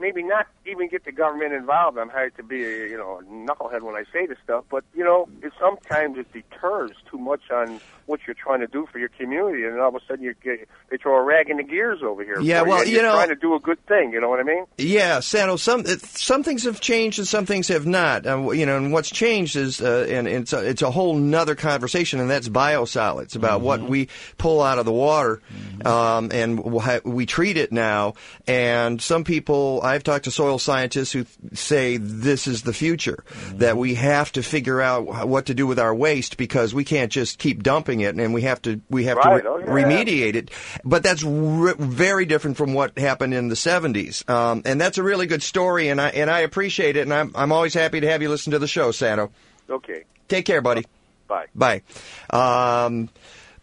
maybe 0.00 0.22
not 0.22 0.46
even 0.66 0.88
get 0.88 1.04
the 1.04 1.12
government 1.12 1.52
involved. 1.52 1.98
I'm 1.98 2.08
hard 2.08 2.36
to 2.36 2.42
be, 2.42 2.64
a, 2.64 2.88
you 2.88 2.96
know, 2.96 3.18
a 3.20 3.22
knucklehead 3.24 3.82
when 3.82 3.94
I 3.94 4.04
say 4.12 4.26
this 4.26 4.38
stuff, 4.44 4.64
but 4.70 4.84
you 4.94 5.04
know, 5.04 5.28
it 5.42 5.52
sometimes 5.58 6.18
it 6.18 6.32
deters 6.32 6.92
too 7.10 7.18
much 7.18 7.50
on 7.50 7.80
what 8.06 8.20
you're 8.26 8.34
trying 8.34 8.60
to 8.60 8.66
do 8.66 8.86
for 8.90 8.98
your 8.98 9.10
community, 9.10 9.64
and 9.64 9.78
all 9.78 9.88
of 9.88 9.94
a 9.94 10.00
sudden 10.08 10.24
you 10.24 10.34
get 10.42 10.66
they 10.90 10.96
throw 10.96 11.16
a 11.16 11.22
rag 11.22 11.50
in 11.50 11.58
the 11.58 11.62
gears 11.62 12.00
over 12.02 12.24
here. 12.24 12.40
Yeah, 12.40 12.60
for 12.60 12.66
you, 12.66 12.70
well, 12.72 12.84
you 12.86 12.92
you're 12.94 13.02
know- 13.02 13.14
trying 13.14 13.28
to 13.28 13.34
do 13.34 13.54
a 13.54 13.60
good 13.60 13.84
thing. 13.86 14.12
You 14.12 14.20
know 14.20 14.30
what 14.30 14.40
I 14.40 14.44
mean? 14.44 14.64
Yeah, 14.78 15.20
Sano. 15.20 15.56
Some 15.56 15.84
some 15.86 16.42
things 16.42 16.64
have 16.64 16.80
changed 16.80 17.18
and 17.18 17.28
some 17.28 17.44
things 17.46 17.68
have 17.68 17.86
not. 17.86 18.26
Uh, 18.26 18.50
you 18.52 18.64
know, 18.66 18.76
and 18.78 18.92
what's 18.92 19.10
changed 19.10 19.56
is, 19.56 19.80
uh, 19.82 20.06
and, 20.08 20.26
and 20.26 20.42
it's 20.42 20.52
a, 20.52 20.66
it's 20.68 20.82
a 20.82 20.90
whole 20.90 21.14
nother 21.16 21.54
conversation, 21.54 22.18
and 22.20 22.30
that's 22.30 22.48
biosolids 22.48 23.36
about 23.36 23.60
what 23.60 23.82
we 23.82 24.08
pull 24.38 24.62
out 24.62 24.78
of 24.78 24.84
the 24.86 24.92
water, 24.92 25.42
um, 25.84 26.30
and 26.32 26.58
wh- 26.58 27.04
we 27.04 27.26
treat 27.26 27.56
it 27.56 27.72
now. 27.72 28.14
And 28.46 29.00
some 29.02 29.24
people, 29.24 29.80
I've 29.88 30.04
talked 30.04 30.24
to 30.26 30.30
soil 30.30 30.58
scientists 30.58 31.12
who 31.12 31.26
say 31.52 31.96
this 31.96 32.46
is 32.46 32.62
the 32.62 32.72
future, 32.72 33.24
that 33.54 33.76
we 33.76 33.94
have 33.94 34.30
to 34.32 34.42
figure 34.42 34.80
out 34.80 35.26
what 35.26 35.46
to 35.46 35.54
do 35.54 35.66
with 35.66 35.78
our 35.78 35.94
waste 35.94 36.36
because 36.36 36.72
we 36.74 36.84
can't 36.84 37.10
just 37.10 37.38
keep 37.38 37.62
dumping 37.62 38.00
it, 38.00 38.14
and 38.14 38.32
we 38.32 38.42
have 38.42 38.62
to 38.62 38.80
we 38.90 39.04
have 39.04 39.16
Right, 39.16 39.42
to 39.42 39.48
oh, 39.48 39.58
yeah. 39.58 39.64
remediate 39.66 40.34
it. 40.36 40.50
But 40.84 41.02
that's 41.02 41.24
r- 41.24 41.74
very 41.78 42.24
different 42.26 42.56
from 42.56 42.74
what 42.74 42.96
happened 42.98 43.34
in 43.34 43.48
the 43.48 43.54
70s. 43.56 44.28
Um, 44.30 44.62
and 44.64 44.80
that's 44.80 44.98
a 44.98 45.02
really 45.02 45.26
good 45.26 45.42
story, 45.42 45.88
and 45.88 46.00
I, 46.00 46.10
and 46.10 46.30
I 46.30 46.40
appreciate 46.40 46.96
it. 46.96 47.00
And 47.02 47.12
I'm, 47.14 47.32
I'm 47.34 47.50
always 47.52 47.74
happy 47.74 48.00
to 48.00 48.08
have 48.08 48.22
you 48.22 48.28
listen 48.28 48.52
to 48.52 48.58
the 48.58 48.68
show, 48.68 48.92
Sano. 48.92 49.30
Okay, 49.70 50.04
Take 50.28 50.44
care, 50.44 50.60
buddy. 50.60 50.84
bye. 51.26 51.46
Bye. 51.54 51.82
Um, 52.30 53.08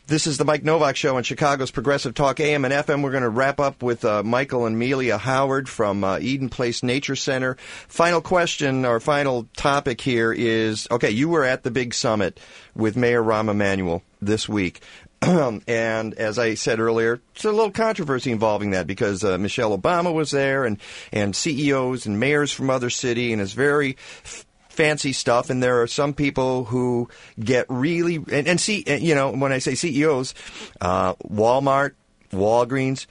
this 0.07 0.27
is 0.27 0.37
the 0.37 0.45
Mike 0.45 0.63
Novak 0.63 0.95
Show 0.95 1.17
on 1.17 1.23
Chicago's 1.23 1.71
Progressive 1.71 2.13
Talk 2.13 2.39
AM 2.39 2.63
and 2.63 2.73
FM. 2.73 3.01
We're 3.01 3.11
going 3.11 3.23
to 3.23 3.29
wrap 3.29 3.59
up 3.59 3.81
with 3.81 4.05
uh, 4.05 4.21
Michael 4.23 4.65
and 4.65 4.75
Amelia 4.75 5.17
Howard 5.17 5.67
from 5.67 6.03
uh, 6.03 6.19
Eden 6.19 6.49
Place 6.49 6.83
Nature 6.83 7.15
Center. 7.15 7.55
Final 7.87 8.21
question 8.21 8.85
or 8.85 8.99
final 8.99 9.47
topic 9.55 10.01
here 10.01 10.31
is 10.31 10.87
okay, 10.91 11.09
you 11.09 11.29
were 11.29 11.43
at 11.43 11.63
the 11.63 11.71
big 11.71 11.93
summit 11.93 12.39
with 12.75 12.95
Mayor 12.95 13.23
Rahm 13.23 13.49
Emanuel 13.49 14.03
this 14.21 14.47
week. 14.47 14.81
and 15.21 16.13
as 16.13 16.37
I 16.37 16.53
said 16.53 16.79
earlier, 16.79 17.19
it's 17.33 17.45
a 17.45 17.51
little 17.51 17.71
controversy 17.71 18.31
involving 18.31 18.71
that 18.71 18.85
because 18.85 19.23
uh, 19.23 19.37
Michelle 19.37 19.75
Obama 19.75 20.13
was 20.13 20.29
there 20.29 20.65
and, 20.65 20.77
and 21.11 21.35
CEOs 21.35 22.05
and 22.05 22.19
mayors 22.19 22.51
from 22.51 22.69
other 22.69 22.91
city, 22.91 23.33
and 23.33 23.41
it's 23.41 23.53
very 23.53 23.97
f- 24.23 24.45
fancy 24.75 25.13
stuff. 25.13 25.49
And 25.49 25.63
there 25.63 25.81
are 25.81 25.87
some 25.87 26.13
people 26.13 26.65
who 26.65 27.09
get 27.39 27.65
really 27.69 28.17
and, 28.17 28.47
and 28.47 28.59
see, 28.59 28.83
you 28.87 29.15
know, 29.15 29.31
when 29.31 29.51
I 29.51 29.59
say 29.59 29.75
CEOs, 29.75 30.33
uh, 30.81 31.15
Walmart, 31.15 31.91
Walgreens. 32.31 33.07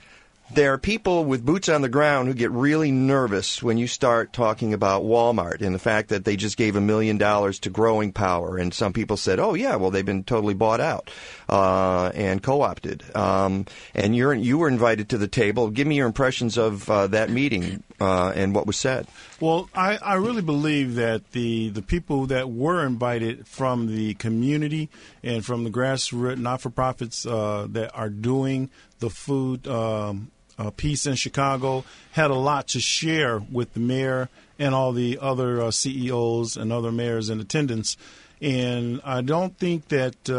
There 0.53 0.73
are 0.73 0.77
people 0.77 1.25
with 1.25 1.43
boots 1.43 1.69
on 1.69 1.81
the 1.81 1.89
ground 1.89 2.27
who 2.27 2.35
get 2.35 2.51
really 2.51 2.91
nervous 2.91 3.63
when 3.63 3.79
you 3.79 3.87
start 3.87 4.31
talking 4.31 4.75
about 4.75 5.01
Walmart 5.01 5.61
and 5.61 5.73
the 5.73 5.79
fact 5.79 6.09
that 6.09 6.23
they 6.23 6.35
just 6.35 6.55
gave 6.55 6.75
a 6.75 6.81
million 6.81 7.17
dollars 7.17 7.57
to 7.61 7.71
Growing 7.71 8.13
Power, 8.13 8.55
and 8.55 8.71
some 8.71 8.93
people 8.93 9.17
said, 9.17 9.39
"Oh 9.39 9.55
yeah, 9.55 9.75
well 9.75 9.89
they've 9.89 10.05
been 10.05 10.23
totally 10.23 10.53
bought 10.53 10.79
out 10.79 11.09
uh, 11.49 12.11
and 12.13 12.41
co-opted." 12.41 13.03
Um, 13.15 13.65
and 13.93 14.15
you're 14.15 14.33
you 14.33 14.57
were 14.57 14.67
invited 14.67 15.09
to 15.09 15.17
the 15.17 15.27
table. 15.27 15.69
Give 15.69 15.87
me 15.87 15.95
your 15.95 16.07
impressions 16.07 16.57
of 16.57 16.89
uh, 16.89 17.07
that 17.07 17.29
meeting 17.29 17.83
uh, 17.99 18.33
and 18.35 18.53
what 18.53 18.67
was 18.67 18.77
said. 18.77 19.07
Well, 19.39 19.69
I, 19.73 19.97
I 19.97 20.15
really 20.15 20.41
believe 20.41 20.95
that 20.95 21.31
the, 21.31 21.69
the 21.69 21.81
people 21.81 22.27
that 22.27 22.49
were 22.49 22.85
invited 22.85 23.47
from 23.47 23.87
the 23.87 24.13
community 24.15 24.89
and 25.23 25.45
from 25.45 25.63
the 25.63 25.69
grassroots 25.69 26.37
not 26.37 26.61
for 26.61 26.69
profits 26.69 27.25
uh, 27.25 27.67
that 27.71 27.95
are 27.95 28.09
doing 28.09 28.69
the 28.99 29.09
food 29.09 29.67
um, 29.67 30.31
uh, 30.57 30.71
piece 30.71 31.05
in 31.05 31.15
Chicago 31.15 31.83
had 32.11 32.31
a 32.31 32.35
lot 32.35 32.67
to 32.69 32.79
share 32.79 33.39
with 33.39 33.73
the 33.73 33.79
mayor 33.79 34.29
and 34.57 34.73
all 34.73 34.93
the 34.93 35.19
other 35.21 35.61
uh, 35.61 35.71
CEOs 35.71 36.55
and 36.55 36.71
other 36.71 36.91
mayors 36.91 37.29
in 37.29 37.39
attendance. 37.39 37.97
And 38.41 39.01
I 39.03 39.21
don't 39.21 39.57
think 39.57 39.89
that 39.89 40.29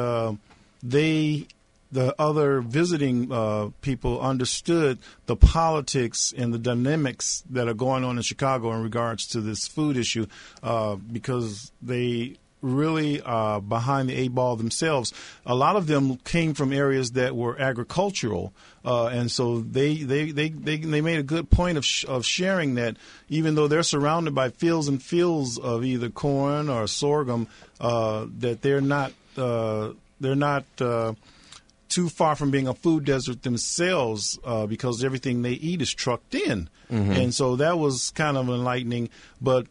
they 0.90 1.46
the 1.92 2.14
other 2.20 2.60
visiting 2.60 3.30
uh, 3.30 3.70
people 3.80 4.20
understood 4.20 4.98
the 5.26 5.36
politics 5.36 6.34
and 6.36 6.52
the 6.52 6.58
dynamics 6.58 7.44
that 7.48 7.68
are 7.68 7.74
going 7.74 8.04
on 8.04 8.16
in 8.16 8.22
Chicago 8.22 8.72
in 8.72 8.82
regards 8.82 9.26
to 9.28 9.40
this 9.40 9.68
food 9.68 9.96
issue 9.96 10.26
uh, 10.62 10.96
because 10.96 11.70
they 11.80 12.36
really 12.60 13.20
are 13.22 13.60
behind 13.60 14.08
the 14.08 14.14
eight 14.14 14.34
ball 14.34 14.56
themselves. 14.56 15.12
A 15.44 15.54
lot 15.54 15.76
of 15.76 15.86
them 15.86 16.16
came 16.18 16.54
from 16.54 16.72
areas 16.72 17.12
that 17.12 17.36
were 17.36 17.58
agricultural, 17.60 18.52
uh, 18.84 19.06
and 19.06 19.30
so 19.30 19.60
they, 19.60 19.94
they, 19.94 20.32
they, 20.32 20.48
they, 20.48 20.78
they 20.78 21.00
made 21.00 21.18
a 21.18 21.22
good 21.22 21.50
point 21.50 21.78
of, 21.78 21.84
sh- 21.84 22.04
of 22.08 22.24
sharing 22.24 22.74
that 22.74 22.96
even 23.28 23.54
though 23.54 23.68
they're 23.68 23.82
surrounded 23.82 24.34
by 24.34 24.50
fields 24.50 24.88
and 24.88 25.02
fields 25.02 25.58
of 25.58 25.84
either 25.84 26.08
corn 26.08 26.68
or 26.68 26.86
sorghum, 26.86 27.46
uh, 27.80 28.26
that 28.38 28.62
they're 28.62 28.80
not 28.80 29.12
uh, 29.36 29.90
they're 30.20 30.34
not 30.34 30.64
uh, 30.80 31.14
too 31.88 32.08
far 32.08 32.34
from 32.36 32.50
being 32.50 32.66
a 32.68 32.74
food 32.74 33.04
desert 33.04 33.42
themselves 33.42 34.38
uh, 34.44 34.66
because 34.66 35.04
everything 35.04 35.42
they 35.42 35.52
eat 35.52 35.80
is 35.82 35.92
trucked 35.92 36.34
in. 36.34 36.68
And 37.12 37.34
so 37.34 37.56
that 37.56 37.78
was 37.78 38.10
kind 38.10 38.36
of 38.36 38.48
enlightening. 38.48 39.08
But 39.40 39.66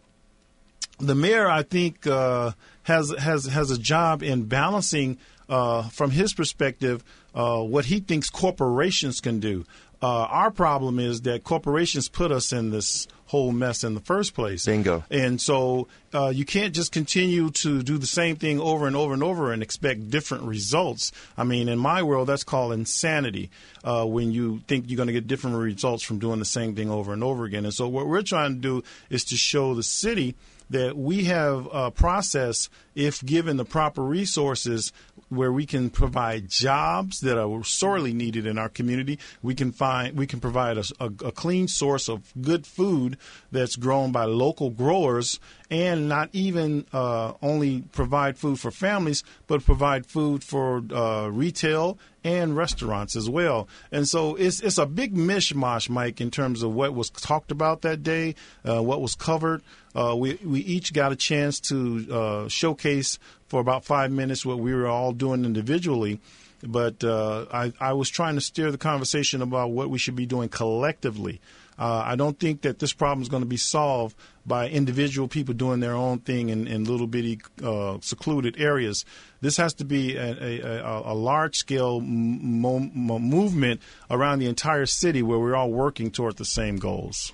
the 1.00 1.16
mayor, 1.16 1.48
I 1.50 1.64
think, 1.64 2.06
uh, 2.08 2.52
has 2.84 3.14
has 3.18 3.46
has 3.46 3.72
a 3.72 3.78
job 3.78 4.22
in 4.24 4.44
balancing, 4.46 5.18
uh, 5.50 5.84
from 5.90 6.12
his 6.12 6.34
perspective, 6.34 7.04
uh, 7.34 7.62
what 7.62 7.86
he 7.86 8.00
thinks 8.00 8.30
corporations 8.30 9.20
can 9.22 9.40
do. 9.40 9.66
Uh, 10.02 10.28
our 10.30 10.52
problem 10.52 11.00
is 11.00 11.22
that 11.22 11.44
corporations 11.44 12.10
put 12.10 12.32
us 12.32 12.52
in 12.52 12.70
this 12.72 13.08
whole 13.28 13.52
mess 13.52 13.84
in 13.84 13.94
the 13.94 14.00
first 14.00 14.34
place. 14.34 14.66
Bingo. 14.66 15.04
And 15.10 15.42
so 15.42 15.88
uh, 16.14 16.30
you 16.30 16.46
can't 16.46 16.74
just 16.74 16.92
continue 16.92 17.50
to 17.52 17.82
do 17.82 17.98
the 17.98 18.06
same 18.06 18.36
thing 18.36 18.60
over 18.60 18.88
and 18.88 18.96
over 18.96 19.14
and 19.14 19.24
over 19.24 19.52
and 19.52 19.64
expect 19.64 20.10
different 20.10 20.44
results. 20.44 21.12
I 21.38 21.44
mean, 21.44 21.68
in 21.68 21.80
my 21.80 22.04
world, 22.04 22.30
that's 22.30 22.44
called 22.44 22.74
insanity 22.74 23.50
uh, 23.84 24.06
when 24.06 24.32
you 24.32 24.62
think 24.68 24.86
you're 24.88 24.98
going 24.98 25.08
to 25.08 25.14
get 25.14 25.28
different 25.28 25.58
results 25.58 26.04
from 26.04 26.20
doing 26.20 26.40
the 26.40 26.46
same 26.46 26.76
thing 26.76 26.90
over 26.90 27.14
and 27.14 27.24
over 27.24 27.46
again. 27.46 27.66
And 27.66 27.74
so 27.74 27.88
what 27.88 28.08
we're 28.08 28.22
trying 28.22 28.56
to 28.56 28.62
do 28.62 28.84
is 29.10 29.26
to 29.26 29.36
show 29.36 29.74
the 29.74 29.84
city 29.84 30.36
that 30.70 30.98
we 30.98 31.26
have 31.26 31.68
a 31.72 31.92
process, 31.92 32.70
if 32.96 33.24
given 33.24 33.58
the 33.58 33.66
proper 33.66 34.04
resources, 34.04 34.92
where 35.30 35.52
we 35.52 35.66
can 35.66 35.90
provide 35.90 36.50
jobs 36.50 37.20
that 37.22 37.38
are 37.38 37.64
sorely 37.64 38.14
needed 38.14 38.46
in 38.46 38.58
our 38.58 38.70
community. 38.70 39.20
We 39.42 39.56
can 39.56 39.72
find 39.72 40.16
we 40.16 40.28
can 40.28 40.40
provide 40.40 40.78
a, 40.78 40.84
a, 41.00 41.06
a 41.06 41.32
clean 41.32 41.68
source 41.68 42.08
of 42.08 42.32
good 42.42 42.66
food 42.66 43.18
that's 43.52 43.76
grown 43.76 44.12
by 44.12 44.26
local 44.26 44.70
growers, 44.70 45.40
and 45.70 46.08
not 46.08 46.30
even 46.34 46.86
uh, 46.94 47.34
only 47.42 47.82
provide 47.92 48.38
food 48.38 48.60
for 48.60 48.72
families, 48.72 49.24
but 49.48 49.66
provide 49.66 50.06
food 50.06 50.44
for 50.44 50.84
uh, 50.94 51.28
retail 51.28 51.98
and 52.24 52.58
restaurants 52.58 53.16
as 53.16 53.30
well. 53.30 53.68
And 53.92 54.08
so 54.08 54.36
it's 54.36 54.60
it's 54.60 54.78
a 54.78 54.86
big 54.86 55.16
mishmash, 55.16 55.90
Mike, 55.90 56.22
in 56.22 56.32
terms 56.32 56.64
of 56.64 56.74
what 56.74 56.94
was 56.94 57.10
talked 57.10 57.52
about 57.52 57.82
that 57.82 58.04
day, 58.04 58.36
uh, 58.68 58.82
what 58.82 59.02
was 59.02 59.16
covered. 59.16 59.62
Uh, 59.96 60.16
we 60.18 60.38
we 60.44 60.60
each 60.62 60.92
got 60.92 61.12
a 61.12 61.16
chance 61.16 61.60
to 61.60 62.08
uh, 62.12 62.50
showcase 62.86 63.20
for 63.48 63.60
about 63.60 63.86
five 63.86 64.12
minutes 64.12 64.46
what 64.46 64.60
we 64.60 64.74
were 64.74 64.88
all 64.88 65.12
doing 65.12 65.46
individually. 65.46 66.20
But 66.64 67.04
uh, 67.04 67.46
I, 67.52 67.74
I 67.80 67.94
was 67.94 68.10
trying 68.10 68.36
to 68.36 68.42
steer 68.42 68.72
the 68.72 68.78
conversation 68.78 69.42
about 69.42 69.72
what 69.72 69.90
we 69.90 70.00
should 70.00 70.16
be 70.16 70.26
doing 70.26 70.50
collectively. 70.50 71.42
Uh, 71.78 72.04
I 72.06 72.16
don't 72.16 72.40
think 72.40 72.62
that 72.62 72.80
this 72.80 72.94
problem 72.94 73.22
is 73.22 73.28
going 73.28 73.44
to 73.44 73.50
be 73.50 73.58
solved 73.58 74.16
by 74.46 74.70
individual 74.70 75.28
people 75.28 75.54
doing 75.54 75.82
their 75.82 75.94
own 75.94 76.20
thing 76.20 76.50
in, 76.50 76.68
in 76.68 76.86
little 76.86 77.08
bitty 77.08 77.42
uh, 77.62 77.98
secluded 78.00 78.56
areas. 78.58 79.04
This 79.42 79.58
has 79.58 79.74
to 79.76 79.86
be 79.86 80.16
a, 80.16 80.64
a, 80.66 81.12
a 81.12 81.14
large 81.14 81.58
scale 81.58 82.00
mo- 82.00 82.90
mo- 82.94 83.20
movement 83.20 83.82
around 84.10 84.40
the 84.40 84.48
entire 84.48 84.86
city 84.86 85.22
where 85.22 85.38
we're 85.38 85.56
all 85.56 85.72
working 85.72 86.12
toward 86.12 86.38
the 86.38 86.46
same 86.46 86.78
goals. 86.78 87.34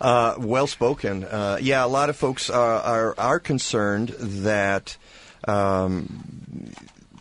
Uh, 0.00 0.34
well 0.38 0.66
spoken. 0.66 1.24
Uh, 1.24 1.58
yeah, 1.60 1.84
a 1.84 1.86
lot 1.86 2.08
of 2.08 2.16
folks 2.16 2.48
are, 2.48 2.80
are, 2.80 3.14
are 3.18 3.38
concerned 3.38 4.08
that 4.18 4.96
um, 5.46 6.72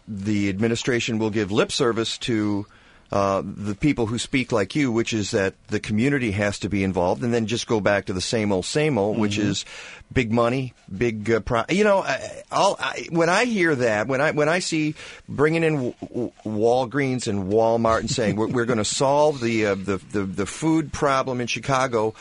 the 0.08 0.50
administration 0.50 1.20
will 1.20 1.30
give 1.30 1.52
lip 1.52 1.72
service 1.72 2.18
to 2.20 2.66
uh, 3.12 3.42
the 3.44 3.74
people 3.74 4.06
who 4.06 4.20
speak 4.20 4.52
like 4.52 4.76
you, 4.76 4.92
which 4.92 5.14
is 5.14 5.32
that 5.32 5.56
the 5.68 5.80
community 5.80 6.30
has 6.30 6.60
to 6.60 6.70
be 6.70 6.84
involved, 6.84 7.24
and 7.24 7.34
then 7.34 7.48
just 7.48 7.66
go 7.66 7.80
back 7.80 8.06
to 8.06 8.14
the 8.14 8.22
same 8.22 8.52
old, 8.52 8.66
same 8.66 9.00
old, 9.00 9.14
mm-hmm. 9.14 9.22
which 9.22 9.40
is 9.40 9.66
big 10.14 10.32
money, 10.32 10.74
big. 10.96 11.30
Uh, 11.30 11.40
pro- 11.40 11.64
you 11.70 11.84
know, 11.84 12.04
I, 12.04 12.44
I, 12.52 13.08
when 13.10 13.28
I 13.28 13.46
hear 13.46 13.74
that, 13.74 14.08
when 14.08 14.22
I 14.22 14.32
when 14.32 14.48
I 14.48 14.60
see 14.60 14.94
bringing 15.28 15.64
in 15.64 15.74
w- 15.76 15.94
w- 16.02 16.32
Walgreens 16.46 17.28
and 17.28 17.52
Walmart 17.52 18.02
and 18.02 18.12
saying 18.12 18.36
we're, 18.38 18.48
we're 18.48 18.66
going 18.66 18.78
to 18.78 18.86
solve 18.86 19.42
the, 19.42 19.66
uh, 19.66 19.76
the 19.76 19.98
the 20.12 20.24
the 20.24 20.46
food 20.46 20.94
problem 20.94 21.42
in 21.42 21.48
Chicago 21.48 22.14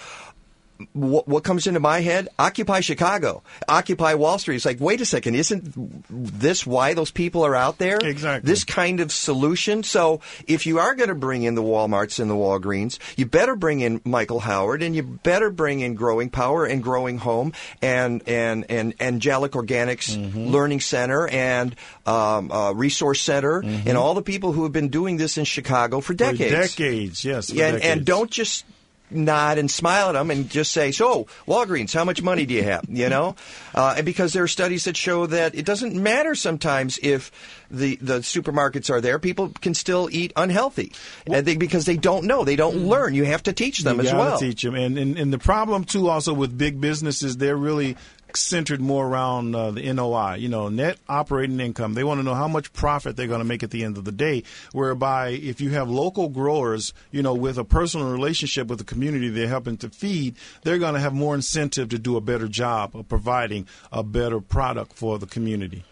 what, 0.92 1.26
what, 1.26 1.44
comes 1.44 1.66
into 1.66 1.80
my 1.80 2.00
head? 2.00 2.28
Occupy 2.38 2.80
Chicago, 2.80 3.42
Occupy 3.68 4.14
Wall 4.14 4.38
Street. 4.38 4.56
It's 4.56 4.64
like, 4.64 4.80
wait 4.80 5.00
a 5.00 5.04
second, 5.04 5.34
isn't 5.34 6.04
this 6.08 6.66
why 6.66 6.94
those 6.94 7.10
people 7.10 7.44
are 7.44 7.54
out 7.54 7.78
there? 7.78 7.98
Exactly. 8.00 8.48
This 8.48 8.64
kind 8.64 9.00
of 9.00 9.10
solution. 9.10 9.82
So 9.82 10.20
if 10.46 10.66
you 10.66 10.78
are 10.78 10.94
going 10.94 11.08
to 11.08 11.14
bring 11.14 11.42
in 11.42 11.54
the 11.54 11.62
Walmarts 11.62 12.20
and 12.20 12.30
the 12.30 12.34
Walgreens, 12.34 12.98
you 13.16 13.26
better 13.26 13.56
bring 13.56 13.80
in 13.80 14.00
Michael 14.04 14.40
Howard, 14.40 14.82
and 14.82 14.94
you 14.94 15.02
better 15.02 15.50
bring 15.50 15.80
in 15.80 15.94
Growing 15.94 16.30
Power 16.30 16.64
and 16.64 16.82
Growing 16.82 17.18
Home 17.18 17.52
and 17.82 18.22
and 18.28 18.66
and 18.68 18.94
Angelic 19.00 19.52
Organics 19.52 20.16
mm-hmm. 20.16 20.46
Learning 20.46 20.80
Center 20.80 21.26
and 21.28 21.74
um, 22.06 22.52
uh, 22.52 22.72
Resource 22.72 23.20
Center 23.20 23.62
mm-hmm. 23.62 23.88
and 23.88 23.98
all 23.98 24.14
the 24.14 24.22
people 24.22 24.52
who 24.52 24.62
have 24.62 24.72
been 24.72 24.88
doing 24.88 25.16
this 25.16 25.38
in 25.38 25.44
Chicago 25.44 26.00
for 26.00 26.14
decades. 26.14 26.52
For 26.52 26.82
decades, 26.82 27.24
yes. 27.24 27.50
And, 27.50 27.82
and 27.82 28.04
don't 28.04 28.30
just 28.30 28.64
nod 29.10 29.58
and 29.58 29.70
smile 29.70 30.08
at 30.08 30.12
them 30.12 30.30
and 30.30 30.48
just 30.48 30.72
say, 30.72 30.92
"So, 30.92 31.26
Walgreens, 31.46 31.94
how 31.94 32.04
much 32.04 32.22
money 32.22 32.46
do 32.46 32.54
you 32.54 32.62
have?" 32.64 32.84
You 32.88 33.08
know, 33.08 33.36
uh, 33.74 33.94
and 33.96 34.06
because 34.06 34.32
there 34.32 34.42
are 34.42 34.48
studies 34.48 34.84
that 34.84 34.96
show 34.96 35.26
that 35.26 35.54
it 35.54 35.64
doesn't 35.64 35.94
matter 35.94 36.34
sometimes 36.34 36.98
if 37.02 37.30
the 37.70 37.96
the 37.96 38.20
supermarkets 38.20 38.90
are 38.90 39.00
there, 39.00 39.18
people 39.18 39.52
can 39.60 39.74
still 39.74 40.08
eat 40.10 40.32
unhealthy, 40.36 40.92
well, 41.26 41.42
they, 41.42 41.56
because 41.56 41.84
they 41.84 41.96
don't 41.96 42.24
know, 42.24 42.44
they 42.44 42.56
don't 42.56 42.76
mm. 42.76 42.86
learn. 42.86 43.14
You 43.14 43.24
have 43.24 43.42
to 43.44 43.52
teach 43.52 43.80
them 43.80 44.00
as 44.00 44.12
well. 44.12 44.38
Teach 44.38 44.62
them, 44.62 44.74
and, 44.74 44.98
and 44.98 45.18
and 45.18 45.32
the 45.32 45.38
problem 45.38 45.84
too, 45.84 46.08
also 46.08 46.32
with 46.32 46.56
big 46.56 46.80
businesses, 46.80 47.36
they're 47.36 47.56
really 47.56 47.96
centered 48.38 48.80
more 48.80 49.06
around 49.06 49.54
uh, 49.54 49.70
the 49.70 49.92
NOI, 49.92 50.36
you 50.36 50.48
know, 50.48 50.68
net 50.68 50.98
operating 51.08 51.60
income. 51.60 51.94
They 51.94 52.04
want 52.04 52.18
to 52.18 52.22
know 52.22 52.34
how 52.34 52.48
much 52.48 52.72
profit 52.72 53.16
they're 53.16 53.26
going 53.26 53.40
to 53.40 53.44
make 53.44 53.62
at 53.62 53.70
the 53.70 53.84
end 53.84 53.98
of 53.98 54.04
the 54.04 54.12
day. 54.12 54.44
Whereby, 54.72 55.30
if 55.30 55.60
you 55.60 55.70
have 55.70 55.88
local 55.88 56.28
growers, 56.28 56.92
you 57.10 57.22
know, 57.22 57.34
with 57.34 57.58
a 57.58 57.64
personal 57.64 58.10
relationship 58.10 58.68
with 58.68 58.78
the 58.78 58.84
community 58.84 59.28
they're 59.28 59.48
helping 59.48 59.76
to 59.78 59.90
feed, 59.90 60.36
they're 60.62 60.78
going 60.78 60.94
to 60.94 61.00
have 61.00 61.12
more 61.12 61.34
incentive 61.34 61.88
to 61.90 61.98
do 61.98 62.16
a 62.16 62.20
better 62.20 62.48
job 62.48 62.96
of 62.96 63.08
providing 63.08 63.66
a 63.92 64.02
better 64.02 64.40
product 64.40 64.92
for 64.92 65.18
the 65.18 65.26
community. 65.26 65.84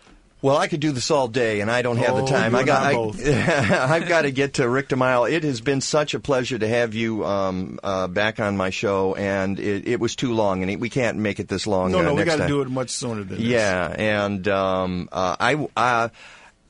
Well, 0.42 0.56
I 0.56 0.68
could 0.68 0.80
do 0.80 0.92
this 0.92 1.10
all 1.10 1.28
day, 1.28 1.60
and 1.60 1.70
I 1.70 1.80
don't 1.80 1.96
have 1.96 2.14
oh, 2.14 2.20
the 2.20 2.26
time. 2.26 2.54
I 2.54 2.62
got. 2.62 2.92
Both. 2.92 3.26
I, 3.26 3.30
have 3.30 4.06
got 4.06 4.22
to 4.22 4.30
get 4.30 4.54
to 4.54 4.68
Rick 4.68 4.90
DeMille. 4.90 5.32
It 5.32 5.44
has 5.44 5.62
been 5.62 5.80
such 5.80 6.12
a 6.12 6.20
pleasure 6.20 6.58
to 6.58 6.68
have 6.68 6.94
you 6.94 7.24
um, 7.24 7.80
uh, 7.82 8.06
back 8.06 8.38
on 8.38 8.56
my 8.56 8.70
show, 8.70 9.14
and 9.14 9.58
it, 9.58 9.88
it, 9.88 9.98
was 9.98 10.14
too 10.14 10.34
long, 10.34 10.62
and 10.62 10.80
we 10.80 10.90
can't 10.90 11.16
make 11.18 11.40
it 11.40 11.48
this 11.48 11.66
long. 11.66 11.90
No, 11.90 12.00
uh, 12.00 12.02
no, 12.02 12.14
we 12.14 12.24
got 12.24 12.36
to 12.36 12.46
do 12.46 12.60
it 12.60 12.68
much 12.68 12.90
sooner 12.90 13.24
than 13.24 13.40
yeah, 13.40 13.88
this. 13.88 13.98
Yeah, 13.98 14.24
and 14.24 14.48
um, 14.48 15.08
uh, 15.10 15.36
I. 15.40 16.10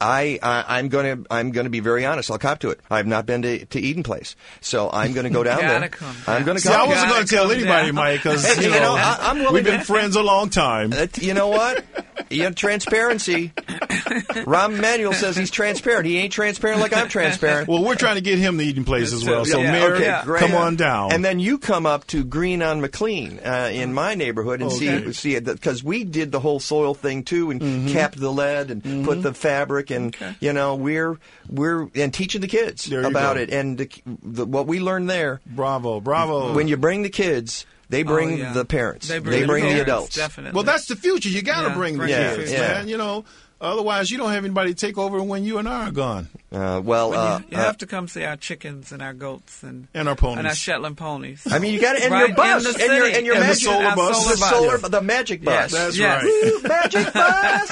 I, 0.01 0.39
I 0.43 0.79
am 0.79 0.89
going 0.89 1.25
to 1.25 1.27
I'm 1.31 1.53
going 1.53 1.65
to 1.65 1.71
be 1.71 1.81
very 1.81 2.05
honest. 2.05 2.31
I'll 2.31 2.39
cop 2.39 2.59
to 2.61 2.71
it. 2.71 2.81
I've 2.91 3.07
not 3.07 3.27
been 3.27 3.43
to, 3.43 3.65
to 3.67 3.81
Eden 3.81 4.03
Place, 4.03 4.37
so 4.61 4.91
I'm 4.91 5.13
going 5.13 5.25
to 5.25 5.31
go 5.31 5.43
down 5.43 5.59
there. 5.61 5.89
Come 5.89 6.17
I'm 6.27 6.45
going 6.45 6.57
to 6.57 6.63
See, 6.63 6.73
I 6.73 6.87
wasn't 6.87 7.11
going 7.11 7.27
to 7.27 7.35
tell 7.35 7.51
anybody, 7.51 7.87
down. 7.87 7.95
Mike, 7.95 8.23
because 8.23 8.57
you, 8.65 8.65
you, 8.65 8.81
know, 8.81 8.95
I, 8.97 9.31
am 9.31 9.53
we've 9.53 9.65
been 9.65 9.81
friends 9.81 10.17
a 10.17 10.23
long 10.23 10.51
time. 10.51 10.93
Uh, 10.93 11.07
you 11.17 11.35
know 11.35 11.49
what? 11.49 11.85
You 12.29 12.43
know, 12.43 12.51
transparency. 12.51 13.53
Rahm 14.47 14.79
Emanuel 14.79 15.13
says 15.13 15.37
he's 15.37 15.51
transparent. 15.51 16.07
He 16.07 16.19
ain't 16.19 16.33
transparent 16.33 16.81
like 16.81 16.95
I'm 16.95 17.09
transparent. 17.09 17.69
Well, 17.69 17.85
we're 17.85 17.97
trying 17.97 18.17
to 18.17 18.21
get 18.21 18.39
him 18.39 18.57
the 18.57 18.65
Eden 18.65 18.85
Place 18.85 19.13
as 19.13 19.25
well. 19.25 19.45
So, 19.45 19.61
yeah, 19.61 19.73
Mayor, 19.73 19.95
okay, 19.97 20.39
come 20.39 20.55
on 20.55 20.77
down. 20.77 21.13
And 21.13 21.25
then 21.25 21.39
you 21.39 21.59
come 21.59 21.87
up 21.87 22.07
to 22.09 22.25
Green 22.25 22.63
on 22.63 22.81
McLean 22.81 23.41
uh, 23.45 23.71
in 23.73 23.93
my 23.93 24.15
neighborhood 24.15 24.61
and 24.61 24.71
okay. 24.71 25.13
see 25.13 25.13
see 25.13 25.35
it 25.35 25.45
because 25.45 25.83
we 25.83 26.05
did 26.05 26.33
the 26.33 26.41
whole 26.41 26.61
soil 26.61 26.95
thing 26.95 27.25
too 27.25 27.51
and 27.51 27.61
mm-hmm. 27.61 27.89
capped 27.89 28.19
the 28.19 28.33
lead 28.33 28.71
and 28.71 28.83
mm-hmm. 28.83 29.05
put 29.05 29.23
the 29.23 29.35
fabric 29.35 29.91
and 29.91 30.15
okay. 30.15 30.35
you 30.41 30.53
know 30.53 30.75
we're 30.77 31.19
we're 31.49 31.89
and 31.95 32.13
teaching 32.13 32.41
the 32.41 32.49
kids 32.49 32.91
about 32.91 33.37
go. 33.37 33.43
it 33.43 33.51
and 33.51 33.79
the, 33.79 33.91
the, 34.23 34.45
what 34.45 34.67
we 34.67 34.81
learned 34.81 35.11
there. 35.11 35.41
Bravo, 35.47 36.01
bravo. 36.01 36.53
When 36.53 36.69
you 36.69 36.77
bring 36.77 37.03
the 37.03 37.11
kids 37.11 37.67
they 37.89 38.03
bring 38.03 38.33
oh, 38.33 38.37
yeah. 38.37 38.53
the 38.53 38.65
parents. 38.65 39.07
They 39.09 39.21
bring, 39.21 39.41
they 39.41 39.47
bring 39.47 39.63
the, 39.65 39.69
the, 39.69 39.75
parents, 39.75 39.91
adults. 39.91 40.17
Definitely. 40.17 40.57
Well, 40.57 40.65
that's 40.65 40.87
the 40.87 40.97
future. 40.97 41.29
You 41.29 41.43
got 41.43 41.63
to 41.63 41.69
yeah, 41.69 41.75
bring 41.75 41.99
the 41.99 42.09
yeah, 42.09 42.35
kids, 42.35 42.53
yeah. 42.53 42.61
man. 42.61 42.89
You 42.89 42.99
know, 42.99 43.25
otherwise 43.61 44.11
you 44.11 44.19
don't 44.19 44.31
have 44.31 44.45
anybody 44.45 44.75
to 44.75 44.77
take 44.77 44.99
over 44.99 45.23
when 45.23 45.45
you 45.45 45.59
and 45.59 45.69
I 45.69 45.89
are 45.89 45.93
gone. 45.93 46.29
Uh, 46.53 46.81
well, 46.83 47.13
uh, 47.13 47.41
you, 47.41 47.47
you 47.51 47.57
have 47.57 47.77
to 47.79 47.87
come 47.87 48.07
see 48.09 48.25
our 48.25 48.37
chickens 48.37 48.93
and 48.93 49.03
our 49.03 49.13
goats 49.13 49.63
and 49.63 49.89
and 49.93 50.09
our 50.09 50.15
ponies 50.15 50.39
and 50.39 50.47
our 50.47 50.55
Shetland 50.55 50.97
ponies. 50.97 51.47
I 51.51 51.59
mean, 51.59 51.75
you 51.75 51.81
got 51.81 51.99
to 51.99 52.05
and 52.05 52.13
right 52.13 52.29
your 52.29 52.37
bus 52.37 52.65
and 52.67 52.79
your 52.79 53.07
and 53.07 53.27
your 53.27 53.35
and 53.35 53.45
magic 53.45 53.65
the 53.65 53.73
solar 53.73 53.95
bus, 53.97 54.25
solar 54.25 54.35
the 54.35 54.41
bus. 54.41 54.51
solar, 54.51 54.79
the 54.79 55.03
magic 55.03 55.45
bus. 55.45 55.73
Yes. 55.73 55.73
That's 55.73 55.99
yes. 55.99 56.23
right. 56.23 56.33
Ooh, 56.33 56.61
magic 56.69 57.13
bus 57.13 57.71